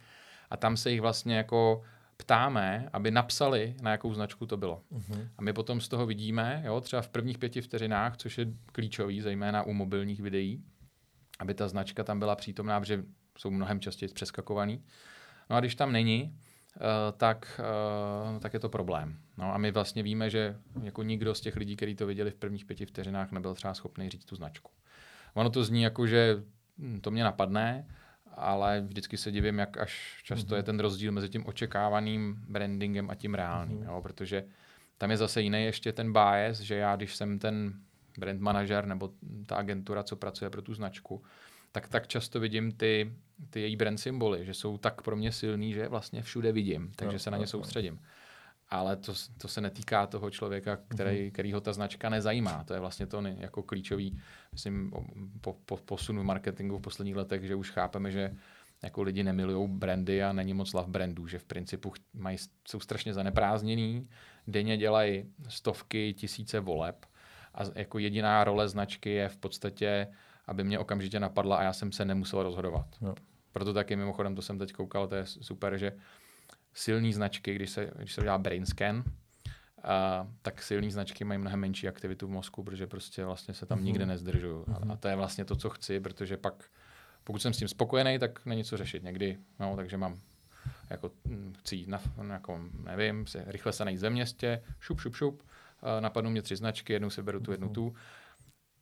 A 0.49 0.57
tam 0.57 0.77
se 0.77 0.91
jich 0.91 1.01
vlastně 1.01 1.37
jako 1.37 1.83
ptáme, 2.17 2.89
aby 2.93 3.11
napsali, 3.11 3.75
na 3.81 3.91
jakou 3.91 4.13
značku 4.13 4.45
to 4.45 4.57
bylo. 4.57 4.81
Uh-huh. 4.91 5.27
A 5.37 5.41
my 5.41 5.53
potom 5.53 5.81
z 5.81 5.87
toho 5.87 6.05
vidíme, 6.05 6.63
jo, 6.65 6.81
třeba 6.81 7.01
v 7.01 7.09
prvních 7.09 7.37
pěti 7.37 7.61
vteřinách, 7.61 8.17
což 8.17 8.37
je 8.37 8.47
klíčový, 8.65 9.21
zejména 9.21 9.63
u 9.63 9.73
mobilních 9.73 10.21
videí, 10.21 10.63
aby 11.39 11.53
ta 11.53 11.67
značka 11.67 12.03
tam 12.03 12.19
byla 12.19 12.35
přítomná, 12.35 12.79
protože 12.79 13.03
jsou 13.37 13.51
mnohem 13.51 13.79
častěji 13.79 14.09
přeskakovaný. 14.13 14.83
No 15.49 15.55
a 15.55 15.59
když 15.59 15.75
tam 15.75 15.91
není, 15.91 16.23
uh, 16.75 17.17
tak, 17.17 17.61
uh, 18.33 18.39
tak 18.39 18.53
je 18.53 18.59
to 18.59 18.69
problém. 18.69 19.17
No 19.37 19.53
a 19.53 19.57
my 19.57 19.71
vlastně 19.71 20.03
víme, 20.03 20.29
že 20.29 20.55
jako 20.83 21.03
nikdo 21.03 21.35
z 21.35 21.41
těch 21.41 21.55
lidí, 21.55 21.75
kteří 21.75 21.95
to 21.95 22.07
viděli 22.07 22.31
v 22.31 22.35
prvních 22.35 22.65
pěti 22.65 22.85
vteřinách, 22.85 23.31
nebyl 23.31 23.53
třeba 23.53 23.73
schopný 23.73 24.09
říct 24.09 24.25
tu 24.25 24.35
značku. 24.35 24.71
Ono 25.33 25.49
to 25.49 25.63
zní 25.63 25.81
jako, 25.81 26.07
že 26.07 26.43
hm, 26.77 26.99
to 27.01 27.11
mě 27.11 27.23
napadne, 27.23 27.87
ale 28.37 28.81
vždycky 28.81 29.17
se 29.17 29.31
divím, 29.31 29.59
jak 29.59 29.77
až 29.77 30.21
často 30.23 30.53
mm-hmm. 30.53 30.57
je 30.57 30.63
ten 30.63 30.79
rozdíl 30.79 31.11
mezi 31.11 31.29
tím 31.29 31.45
očekávaným 31.45 32.35
brandingem 32.47 33.09
a 33.09 33.15
tím 33.15 33.33
reálným, 33.33 33.79
mm-hmm. 33.79 33.93
jo, 33.93 34.01
protože 34.01 34.43
tam 34.97 35.11
je 35.11 35.17
zase 35.17 35.41
jiný 35.41 35.63
ještě 35.63 35.93
ten 35.93 36.13
bias, 36.13 36.59
že 36.59 36.75
já, 36.75 36.95
když 36.95 37.15
jsem 37.15 37.39
ten 37.39 37.73
brand 38.17 38.41
manažer 38.41 38.85
nebo 38.85 39.11
ta 39.45 39.55
agentura, 39.55 40.03
co 40.03 40.15
pracuje 40.15 40.49
pro 40.49 40.61
tu 40.61 40.73
značku, 40.73 41.23
tak 41.71 41.87
tak 41.87 42.07
často 42.07 42.39
vidím 42.39 42.71
ty, 42.71 43.13
ty 43.49 43.61
její 43.61 43.75
brand 43.75 43.99
symboly, 43.99 44.45
že 44.45 44.53
jsou 44.53 44.77
tak 44.77 45.01
pro 45.01 45.15
mě 45.15 45.31
silný, 45.31 45.73
že 45.73 45.87
vlastně 45.87 46.21
všude 46.21 46.51
vidím, 46.51 46.91
takže 46.95 47.15
no, 47.15 47.19
se 47.19 47.31
na 47.31 47.37
ně 47.37 47.41
no, 47.41 47.47
soustředím. 47.47 47.99
Ale 48.69 48.95
to, 48.95 49.13
to 49.37 49.47
se 49.47 49.61
netýká 49.61 50.07
toho 50.07 50.29
člověka, 50.29 50.77
který, 50.87 51.17
mm-hmm. 51.17 51.31
který 51.31 51.53
ho 51.53 51.61
ta 51.61 51.73
značka 51.73 52.09
nezajímá. 52.09 52.63
To 52.63 52.73
je 52.73 52.79
vlastně 52.79 53.07
to 53.07 53.21
jako 53.21 53.63
klíčový, 53.63 54.19
myslím, 54.51 54.91
po, 55.41 55.53
po, 55.65 55.77
posunu 55.77 56.21
v 56.21 56.25
marketingu 56.25 56.77
v 56.77 56.81
posledních 56.81 57.15
letech, 57.15 57.43
že 57.43 57.55
už 57.55 57.71
chápeme, 57.71 58.11
že 58.11 58.35
jako 58.83 59.01
lidi 59.01 59.23
nemilují 59.23 59.69
brandy 59.69 60.23
a 60.23 60.33
není 60.33 60.53
moc 60.53 60.73
love 60.73 60.91
brandů, 60.91 61.27
že 61.27 61.39
v 61.39 61.43
principu 61.43 61.93
mají, 62.13 62.37
jsou 62.67 62.79
strašně 62.79 63.13
zaneprázdněný, 63.13 64.09
denně 64.47 64.77
dělají 64.77 65.23
stovky, 65.47 66.13
tisíce 66.13 66.59
voleb 66.59 67.05
a 67.53 67.61
jako 67.75 67.99
jediná 67.99 68.43
role 68.43 68.69
značky 68.69 69.09
je 69.09 69.29
v 69.29 69.37
podstatě 69.37 70.07
aby 70.47 70.63
mě 70.63 70.79
okamžitě 70.79 71.19
napadla 71.19 71.57
a 71.57 71.63
já 71.63 71.73
jsem 71.73 71.91
se 71.91 72.05
nemusel 72.05 72.43
rozhodovat. 72.43 72.85
No. 73.01 73.15
Proto 73.51 73.73
taky 73.73 73.95
mimochodem, 73.95 74.35
to 74.35 74.41
jsem 74.41 74.59
teď 74.59 74.73
koukal, 74.73 75.07
to 75.07 75.15
je 75.15 75.25
super, 75.25 75.77
že 75.77 75.93
silné 76.77 77.13
značky, 77.13 77.55
když 77.55 77.69
se, 77.69 77.91
když 77.97 78.13
se 78.13 78.21
dělá 78.21 78.37
brain 78.37 78.65
scan, 78.65 79.03
a, 79.83 80.27
tak 80.41 80.63
silné 80.63 80.91
značky 80.91 81.23
mají 81.23 81.37
mnohem 81.39 81.59
menší 81.59 81.87
aktivitu 81.87 82.27
v 82.27 82.29
mozku, 82.29 82.63
protože 82.63 82.87
prostě 82.87 83.25
vlastně 83.25 83.53
se 83.53 83.65
tam 83.65 83.79
mm-hmm. 83.79 83.83
nikde 83.83 84.05
nezdržují. 84.05 84.55
Mm-hmm. 84.55 84.73
A, 84.73 84.77
a 84.77 84.85
mhm. 84.85 84.97
to 84.97 85.07
je 85.07 85.15
vlastně 85.15 85.45
to, 85.45 85.55
co 85.55 85.69
chci, 85.69 85.99
protože 85.99 86.37
pak, 86.37 86.63
pokud 87.23 87.41
jsem 87.41 87.53
s 87.53 87.57
tím 87.57 87.67
spokojený, 87.67 88.19
tak 88.19 88.45
není 88.45 88.63
co 88.63 88.77
řešit 88.77 89.03
někdy. 89.03 89.37
No, 89.59 89.75
takže 89.75 89.97
mám 89.97 90.19
jako 90.89 91.11
hm, 91.25 91.53
chci 91.59 91.75
jít 91.75 91.87
na, 91.87 92.01
jako, 92.31 92.59
nevím, 92.83 93.27
se, 93.27 93.43
rychle 93.47 93.73
se 93.73 93.85
najít 93.85 94.01
ve 94.01 94.09
městě, 94.09 94.63
šup, 94.79 94.99
šup, 94.99 95.15
šup, 95.15 95.43
napadnou 95.99 96.29
mě 96.29 96.41
tři 96.41 96.55
značky, 96.55 96.93
jednou 96.93 97.09
si 97.09 97.21
beru 97.23 97.39
tu, 97.39 97.51
jednu 97.51 97.67
mhm. 97.67 97.73
tu 97.73 97.95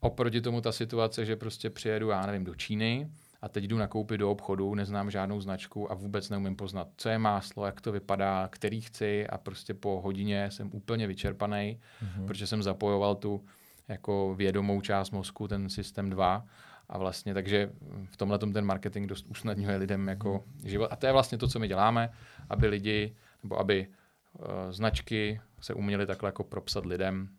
Oproti 0.05 0.41
tomu 0.41 0.61
ta 0.61 0.71
situace, 0.71 1.25
že 1.25 1.35
prostě 1.35 1.69
přijedu, 1.69 2.09
já 2.09 2.25
nevím, 2.25 2.43
do 2.43 2.55
Číny 2.55 3.09
a 3.45 3.49
teď 3.49 3.63
jdu 3.63 3.77
nakoupit 3.77 4.17
do 4.17 4.31
obchodu, 4.31 4.75
neznám 4.75 5.11
žádnou 5.11 5.41
značku 5.41 5.91
a 5.91 5.95
vůbec 5.95 6.29
neumím 6.29 6.55
poznat, 6.55 6.87
co 6.97 7.09
je 7.09 7.17
máslo, 7.17 7.65
jak 7.65 7.81
to 7.81 7.91
vypadá, 7.91 8.47
který 8.51 8.81
chci 8.81 9.27
a 9.27 9.37
prostě 9.37 9.73
po 9.73 10.01
hodině 10.01 10.51
jsem 10.51 10.69
úplně 10.73 11.07
vyčerpaný, 11.07 11.79
mm-hmm. 12.03 12.25
protože 12.25 12.47
jsem 12.47 12.63
zapojoval 12.63 13.15
tu 13.15 13.45
jako 13.87 14.35
vědomou 14.35 14.81
část 14.81 15.11
mozku, 15.11 15.47
ten 15.47 15.69
systém 15.69 16.09
2 16.09 16.45
a 16.89 16.97
vlastně 16.97 17.33
takže 17.33 17.71
v 18.05 18.17
tomhle 18.17 18.39
ten 18.39 18.65
marketing 18.65 19.09
dost 19.09 19.25
usnadňuje 19.29 19.75
lidem 19.75 20.07
jako 20.07 20.37
mm-hmm. 20.37 20.67
život. 20.67 20.87
A 20.91 20.95
to 20.95 21.05
je 21.05 21.11
vlastně 21.11 21.37
to, 21.37 21.47
co 21.47 21.59
my 21.59 21.67
děláme, 21.67 22.09
aby 22.49 22.67
lidi, 22.67 23.15
nebo 23.43 23.59
aby 23.59 23.87
uh, 23.87 24.45
značky 24.71 25.41
se 25.61 25.73
uměly 25.73 26.05
takhle 26.05 26.27
jako 26.27 26.43
propsat 26.43 26.85
lidem, 26.85 27.29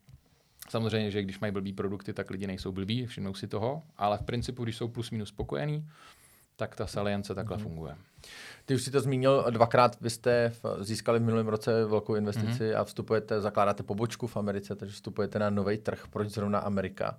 Samozřejmě, 0.68 1.10
že 1.10 1.22
když 1.22 1.40
mají 1.40 1.52
blbý 1.52 1.72
produkty, 1.72 2.12
tak 2.12 2.30
lidi 2.30 2.46
nejsou 2.46 2.72
blbí, 2.72 3.06
všimnou 3.06 3.34
si 3.34 3.48
toho, 3.48 3.82
ale 3.96 4.18
v 4.18 4.22
principu, 4.22 4.64
když 4.64 4.76
jsou 4.76 4.88
plus 4.88 5.10
minus 5.10 5.28
spokojení, 5.28 5.88
tak 6.56 6.76
ta 6.76 6.86
salience 6.86 7.34
takhle 7.34 7.56
mm-hmm. 7.56 7.62
funguje. 7.62 7.96
Ty 8.64 8.74
už 8.74 8.82
si 8.82 8.90
to 8.90 9.00
zmínil 9.00 9.44
dvakrát, 9.50 10.00
vy 10.00 10.10
jste 10.10 10.52
získali 10.80 11.18
v 11.18 11.22
minulém 11.22 11.48
roce 11.48 11.84
velkou 11.84 12.14
investici 12.14 12.62
mm-hmm. 12.62 12.80
a 12.80 12.84
vstupujete, 12.84 13.40
zakládáte 13.40 13.82
pobočku 13.82 14.26
v 14.26 14.36
Americe, 14.36 14.76
takže 14.76 14.94
vstupujete 14.94 15.38
na 15.38 15.50
nový 15.50 15.78
trh. 15.78 16.04
Proč 16.10 16.28
zrovna 16.28 16.58
Amerika? 16.58 17.18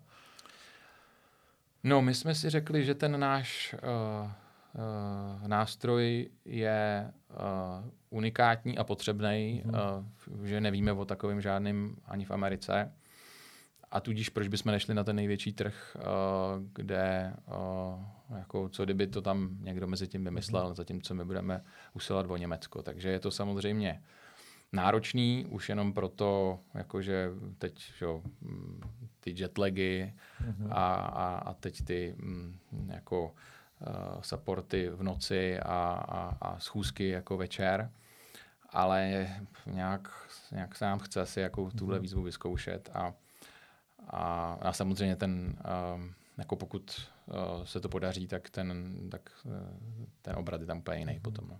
No, 1.83 2.01
my 2.01 2.13
jsme 2.13 2.35
si 2.35 2.49
řekli, 2.49 2.85
že 2.85 2.95
ten 2.95 3.19
náš 3.19 3.75
uh, 3.75 4.29
uh, 4.29 5.47
nástroj 5.47 6.29
je 6.45 7.11
uh, 7.29 7.89
unikátní 8.09 8.77
a 8.77 8.83
potřebný, 8.83 9.63
mm-hmm. 9.65 9.97
uh, 10.39 10.45
že 10.45 10.61
nevíme 10.61 10.91
o 10.91 11.05
takovém 11.05 11.41
žádným 11.41 11.97
ani 12.05 12.25
v 12.25 12.31
Americe. 12.31 12.91
A 13.91 13.99
tudíž 13.99 14.29
proč 14.29 14.47
bychom 14.47 14.71
nešli 14.71 14.93
na 14.93 15.03
ten 15.03 15.15
největší 15.15 15.53
trh, 15.53 15.97
eh, 15.99 16.03
kde 16.73 17.33
eh, 17.47 18.37
jako 18.37 18.69
co 18.69 18.85
kdyby 18.85 19.07
to 19.07 19.21
tam 19.21 19.57
někdo 19.59 19.87
mezi 19.87 20.07
tím 20.07 20.23
vymyslel, 20.23 20.73
zatímco 20.73 21.15
my 21.15 21.25
budeme 21.25 21.63
usilovat 21.93 22.31
o 22.31 22.37
Německo. 22.37 22.81
Takže 22.81 23.09
je 23.09 23.19
to 23.19 23.31
samozřejmě 23.31 24.03
náročný, 24.73 25.45
už 25.49 25.69
jenom 25.69 25.93
proto, 25.93 26.59
jakože 26.73 27.29
teď 27.57 27.79
že, 27.97 28.05
mm, 28.41 28.81
ty 29.19 29.35
jetlagy 29.37 30.13
mm-hmm. 30.41 30.67
a, 30.71 30.93
a, 30.95 31.37
a 31.37 31.53
teď 31.53 31.85
ty 31.85 32.15
mm, 32.17 32.59
jako 32.87 33.25
uh, 33.25 34.21
supporty 34.21 34.89
v 34.89 35.03
noci 35.03 35.59
a, 35.59 36.03
a, 36.09 36.37
a 36.41 36.59
schůzky 36.59 37.09
jako 37.09 37.37
večer, 37.37 37.91
ale 38.69 39.27
nějak, 39.65 40.29
nějak 40.51 40.75
se 40.75 40.85
nám 40.85 40.99
chce 40.99 41.21
asi 41.21 41.39
jako 41.39 41.71
tuhle 41.71 41.95
mhm. 41.95 42.01
výzvu 42.01 42.21
vyzkoušet 42.23 42.89
a 42.93 43.13
a, 44.09 44.57
a 44.61 44.73
samozřejmě 44.73 45.15
ten, 45.15 45.55
uh, 45.95 46.01
jako 46.37 46.55
pokud 46.55 47.09
uh, 47.25 47.63
se 47.63 47.79
to 47.79 47.89
podaří, 47.89 48.27
tak 48.27 48.49
ten, 48.49 48.95
tak, 49.11 49.31
uh, 49.45 49.51
ten 50.21 50.35
obrat 50.35 50.61
je 50.61 50.67
tam 50.67 50.77
úplně 50.77 50.99
jiný 50.99 51.19
potom. 51.19 51.47
No. 51.49 51.59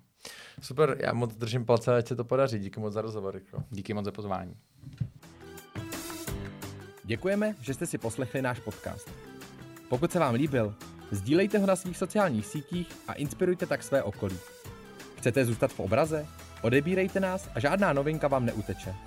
Super, 0.61 0.97
já 0.99 1.13
moc 1.13 1.35
držím 1.35 1.65
palce, 1.65 1.97
ať 1.97 2.07
se 2.07 2.15
to 2.15 2.23
podaří. 2.23 2.59
Díky 2.59 2.79
moc 2.79 2.93
za 2.93 3.01
rozhovor. 3.01 3.35
Riko. 3.35 3.63
Díky 3.69 3.93
moc 3.93 4.05
za 4.05 4.11
pozvání. 4.11 4.55
Děkujeme, 7.03 7.55
že 7.61 7.73
jste 7.73 7.85
si 7.85 7.97
poslechli 7.97 8.41
náš 8.41 8.59
podcast. 8.59 9.11
Pokud 9.89 10.11
se 10.11 10.19
vám 10.19 10.35
líbil, 10.35 10.75
sdílejte 11.11 11.57
ho 11.57 11.65
na 11.65 11.75
svých 11.75 11.97
sociálních 11.97 12.45
sítích 12.45 12.91
a 13.07 13.13
inspirujte 13.13 13.65
tak 13.65 13.83
své 13.83 14.03
okolí. 14.03 14.37
Chcete 15.17 15.45
zůstat 15.45 15.71
v 15.71 15.79
obraze? 15.79 16.25
Odebírejte 16.61 17.19
nás 17.19 17.49
a 17.55 17.59
žádná 17.59 17.93
novinka 17.93 18.27
vám 18.27 18.45
neuteče. 18.45 19.06